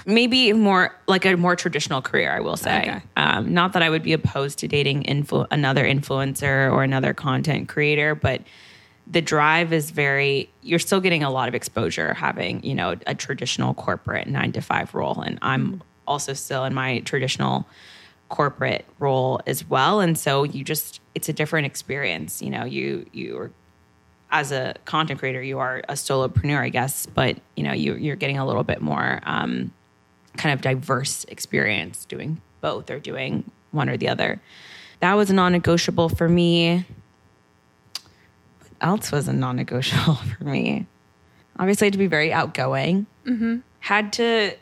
[0.05, 2.31] maybe more like a more traditional career.
[2.31, 3.01] I will say, Okay.
[3.17, 7.67] um, not that I would be opposed to dating influ- another influencer or another content
[7.69, 8.41] creator, but
[9.07, 10.49] the drive is very.
[10.61, 14.61] You're still getting a lot of exposure having you know a traditional corporate nine to
[14.61, 17.67] five role, and I'm also still in my traditional
[18.29, 23.05] corporate role as well and so you just it's a different experience you know you
[23.11, 23.51] you are
[24.31, 28.15] as a content creator, you are a solopreneur, I guess, but you know, you, you're
[28.15, 29.71] getting a little bit more um,
[30.37, 34.41] kind of diverse experience doing both or doing one or the other.
[35.01, 36.85] That was non-negotiable for me.
[38.81, 40.87] Else was a non-negotiable for me?
[41.59, 43.05] Obviously, I had to be very outgoing.
[43.25, 43.57] Mm-hmm.
[43.79, 44.55] Had to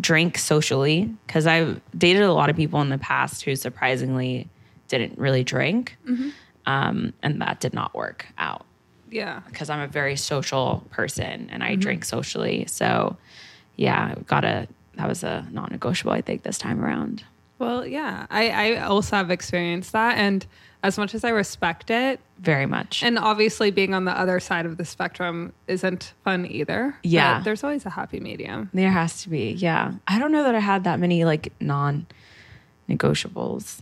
[0.00, 4.48] drink socially because I've dated a lot of people in the past who surprisingly
[4.88, 6.30] didn't really drink, mm-hmm.
[6.66, 8.66] um, and that did not work out
[9.10, 9.40] Yeah.
[9.48, 11.80] because I'm a very social person and I mm-hmm.
[11.80, 12.66] drink socially.
[12.66, 13.16] So,
[13.76, 16.12] yeah, got a that was a non-negotiable.
[16.12, 17.24] I think this time around.
[17.58, 18.26] Well, yeah.
[18.30, 20.18] I, I also have experienced that.
[20.18, 20.46] And
[20.84, 23.02] as much as I respect it, Very much.
[23.02, 26.94] and obviously being on the other side of the spectrum isn't fun either.
[27.02, 27.40] but Yeah.
[27.42, 28.70] there's always a happy medium.
[28.72, 29.52] there has to be.
[29.52, 31.52] Yeah, I don't know that I had that many like
[32.88, 33.80] non-negotiables.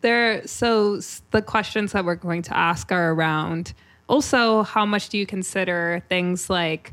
[0.00, 1.00] There, so
[1.30, 3.72] the questions that we're going to ask are around
[4.08, 6.92] also how much do you consider things like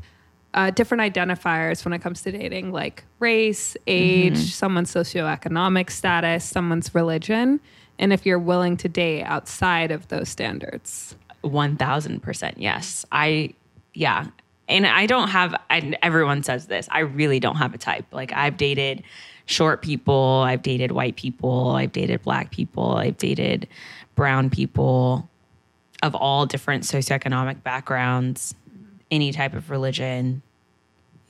[0.54, 6.94] uh, different identifiers when it comes to dating, like race, age, someone's socioeconomic status, someone's
[6.94, 7.60] religion,
[7.98, 11.16] and if you're willing to date outside of those standards.
[11.42, 13.04] One thousand percent, yes.
[13.10, 13.54] I,
[13.94, 14.26] yeah,
[14.68, 15.54] and I don't have.
[15.70, 16.88] I, everyone says this.
[16.90, 18.06] I really don't have a type.
[18.12, 19.02] Like I've dated
[19.46, 23.66] short people, I've dated white people, I've dated black people, I've dated
[24.14, 25.28] brown people
[26.02, 28.54] of all different socioeconomic backgrounds,
[29.10, 30.42] any type of religion.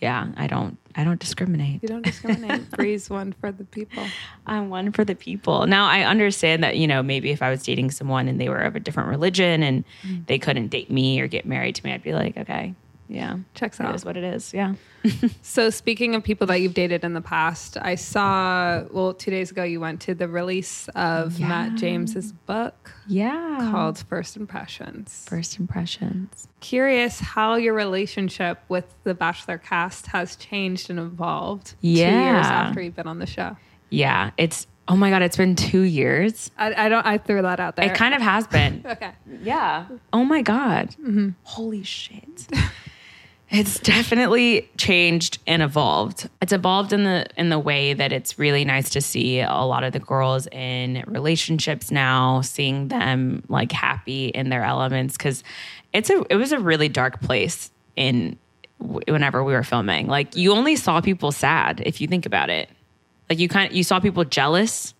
[0.02, 0.76] Yeah, I don't.
[0.96, 1.80] I don't discriminate.
[1.80, 2.68] You don't discriminate.
[2.76, 4.04] Bri's one for the people.
[4.46, 5.66] I'm one for the people.
[5.66, 8.58] Now I understand that, you know, maybe if I was dating someone and they were
[8.58, 10.26] of a different religion and mm.
[10.26, 12.74] they couldn't date me or get married to me, I'd be like, okay,
[13.12, 13.36] yeah.
[13.54, 13.94] Checks out.
[13.94, 14.52] is what it is.
[14.54, 14.74] Yeah.
[15.42, 19.50] So speaking of people that you've dated in the past, I saw well two days
[19.50, 23.58] ago you went to the release of Matt James's book Yeah.
[23.70, 25.26] called First Impressions.
[25.28, 26.48] First impressions.
[26.60, 32.80] Curious how your relationship with the Bachelor cast has changed and evolved two years after
[32.80, 33.56] you've been on the show.
[33.90, 34.30] Yeah.
[34.38, 36.50] It's, oh my God, it's been two years.
[36.56, 37.04] I, I don't.
[37.04, 37.86] I threw that out there.
[37.90, 38.82] It kind of has been.
[38.88, 39.10] okay.
[39.42, 39.86] Yeah.
[40.12, 40.90] Oh my God.
[41.00, 41.30] Mm-hmm.
[41.42, 42.46] Holy shit.
[43.52, 46.28] it's definitely changed and evolved.
[46.40, 49.84] It's evolved in the in the way that it's really nice to see a lot
[49.84, 55.44] of the girls in relationships now, seeing them like happy in their elements cuz
[55.92, 58.38] it's a it was a really dark place in
[58.78, 60.06] whenever we were filming.
[60.06, 62.70] Like you only saw people sad if you think about it.
[63.28, 64.94] Like you kind of you saw people jealous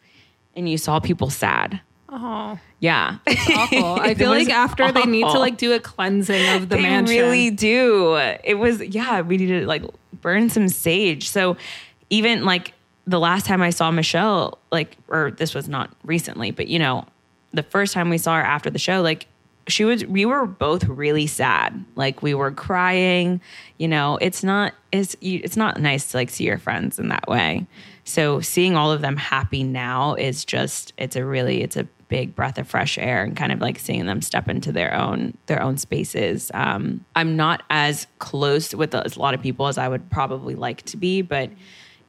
[0.55, 1.81] and you saw people sad.
[2.15, 3.17] Oh, Yeah.
[3.57, 3.95] awful.
[3.95, 7.17] I feel like after they need to like do a cleansing of the they mansion.
[7.17, 8.17] really do.
[8.45, 9.83] It was yeah, we needed to like
[10.21, 11.31] burn some sage.
[11.31, 11.57] So
[12.11, 12.75] even like
[13.07, 17.07] the last time I saw Michelle, like or this was not recently, but you know,
[17.53, 19.27] the first time we saw her after the show, like
[19.69, 21.85] she was we were both really sad.
[21.95, 23.41] Like we were crying,
[23.79, 27.27] you know, it's not it's it's not nice to like see your friends in that
[27.27, 27.67] way.
[28.05, 32.37] So seeing all of them happy now is just it's a really it's a big
[32.37, 35.63] breath of fresh air and kind of like seeing them step into their own their
[35.63, 36.51] own spaces.
[36.53, 40.83] Um, I'm not as close with a lot of people as I would probably like
[40.83, 41.49] to be, but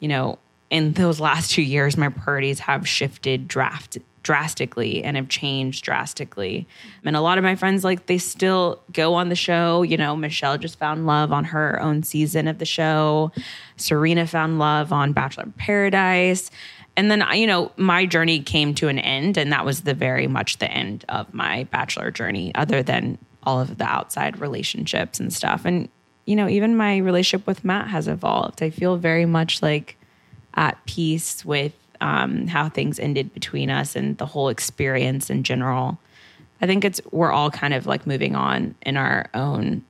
[0.01, 0.39] you know,
[0.69, 6.67] in those last two years, my priorities have shifted draft drastically and have changed drastically.
[7.05, 9.83] And a lot of my friends, like, they still go on the show.
[9.83, 13.31] You know, Michelle just found love on her own season of the show.
[13.77, 16.49] Serena found love on Bachelor Paradise.
[16.95, 20.27] And then, you know, my journey came to an end, and that was the very
[20.27, 25.33] much the end of my Bachelor journey, other than all of the outside relationships and
[25.33, 25.65] stuff.
[25.65, 25.89] And,
[26.25, 28.61] you know, even my relationship with Matt has evolved.
[28.61, 29.97] I feel very much like
[30.53, 35.97] at peace with um, how things ended between us and the whole experience in general.
[36.61, 39.83] I think it's we're all kind of like moving on in our own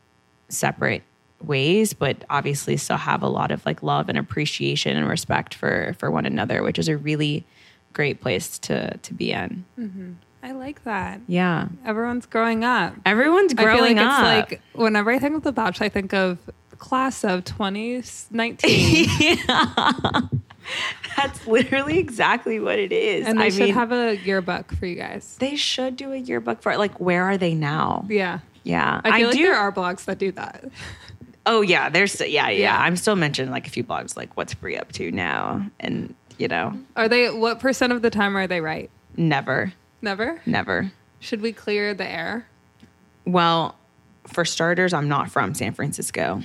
[0.49, 1.03] separate
[1.43, 5.95] ways, but obviously still have a lot of like love and appreciation and respect for
[5.99, 7.45] for one another, which is a really
[7.93, 9.65] great place to to be in.
[9.79, 10.11] Mm-hmm.
[10.41, 11.21] I like that.
[11.27, 12.95] Yeah, Everyone's growing up.
[13.05, 14.51] everyone's growing I feel like up.
[14.51, 16.37] it's like whenever I think of the batch, I think of
[16.79, 19.37] class of 2019,
[21.17, 23.27] That's literally exactly what it is.
[23.27, 25.35] and they I should mean, have a yearbook for you guys.
[25.39, 26.77] they should do a yearbook for it.
[26.79, 28.05] Like, where are they now?
[28.09, 29.43] Yeah, Yeah, I feel like do.
[29.43, 30.65] there are blogs that do that.
[31.45, 32.79] Oh yeah, there's yeah, yeah Yeah.
[32.79, 36.47] I'm still mentioning like a few blogs like what's Bri up to now, and you
[36.47, 37.29] know, Are they?
[37.29, 38.89] What percent of the time are they right?
[39.15, 40.41] never, Never.
[40.45, 40.91] never.
[41.19, 42.47] Should we clear the air?
[43.25, 43.75] Well,
[44.27, 46.41] for starters, I'm not from San Francisco.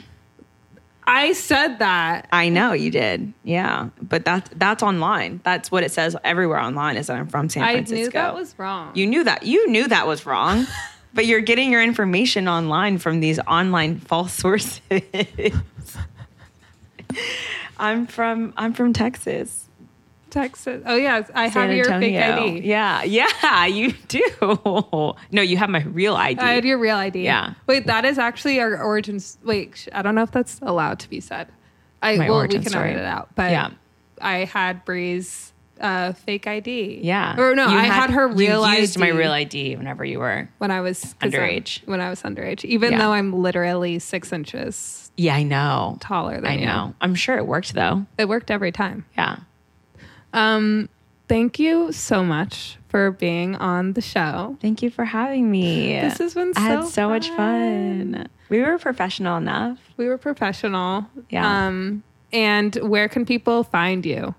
[1.07, 2.29] I said that.
[2.33, 5.41] I know you did, yeah, but that's that's online.
[5.43, 7.95] That's what it says everywhere online is that I'm from San Francisco.
[7.97, 8.91] I knew that was wrong.
[8.95, 9.45] You knew that.
[9.45, 10.67] You knew that was wrong.
[11.15, 14.81] but you're getting your information online from these online false sources.
[17.79, 19.65] I'm from I'm from Texas.
[20.31, 20.83] Texas.
[20.85, 22.61] Oh yeah, I San have your fake ID.
[22.61, 24.23] Yeah, yeah, you do.
[24.43, 26.39] No, you have my real ID.
[26.41, 27.25] I had your real ID.
[27.25, 27.55] Yeah.
[27.67, 29.39] Wait, that is actually our origins.
[29.43, 31.49] Wait, I don't know if that's allowed to be said.
[32.03, 32.91] I My well, we can story.
[32.91, 33.35] edit it out.
[33.35, 33.71] But Yeah.
[34.21, 37.01] I had Bri's uh, fake ID.
[37.03, 37.39] yeah.
[37.41, 38.81] Or no, You I had, her real you ID.
[38.81, 40.49] used my real ID whenever you were.
[40.59, 41.87] when I was Underage.
[41.87, 42.99] When I was underage, even Yeah.
[42.99, 45.99] though I'm literally six inches Yeah, I know.
[46.01, 46.67] taller than I you.
[46.67, 46.95] know.
[47.01, 48.07] I'm sure it worked though.
[48.19, 49.05] It worked every time.
[49.17, 49.39] Yeah.
[50.33, 50.89] Um,
[51.29, 54.57] thank you so much for being on the show.
[54.61, 55.93] Thank you for having me.
[56.01, 58.29] This has been so I had so so much fun.
[58.49, 59.79] We were professional enough.
[59.97, 61.07] We were professional.
[61.31, 61.67] Yeah.
[61.67, 62.03] Um,
[62.33, 64.35] and where can people find you?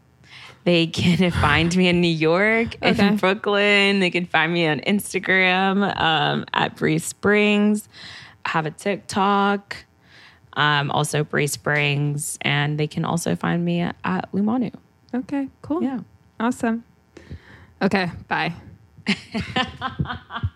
[0.66, 3.07] They can find me in New York, Okay.
[3.07, 3.99] in Brooklyn.
[3.99, 7.88] They can find me on Instagram um, at Bri Springs.
[8.45, 9.76] I have a TikTok,
[10.53, 14.74] um, also Bri Springs, and they can also find me at, at Lumanu.
[15.14, 15.82] Okay, cool.
[15.84, 15.99] Yeah.
[16.39, 16.84] Awesome.
[17.82, 18.53] Okay, bye.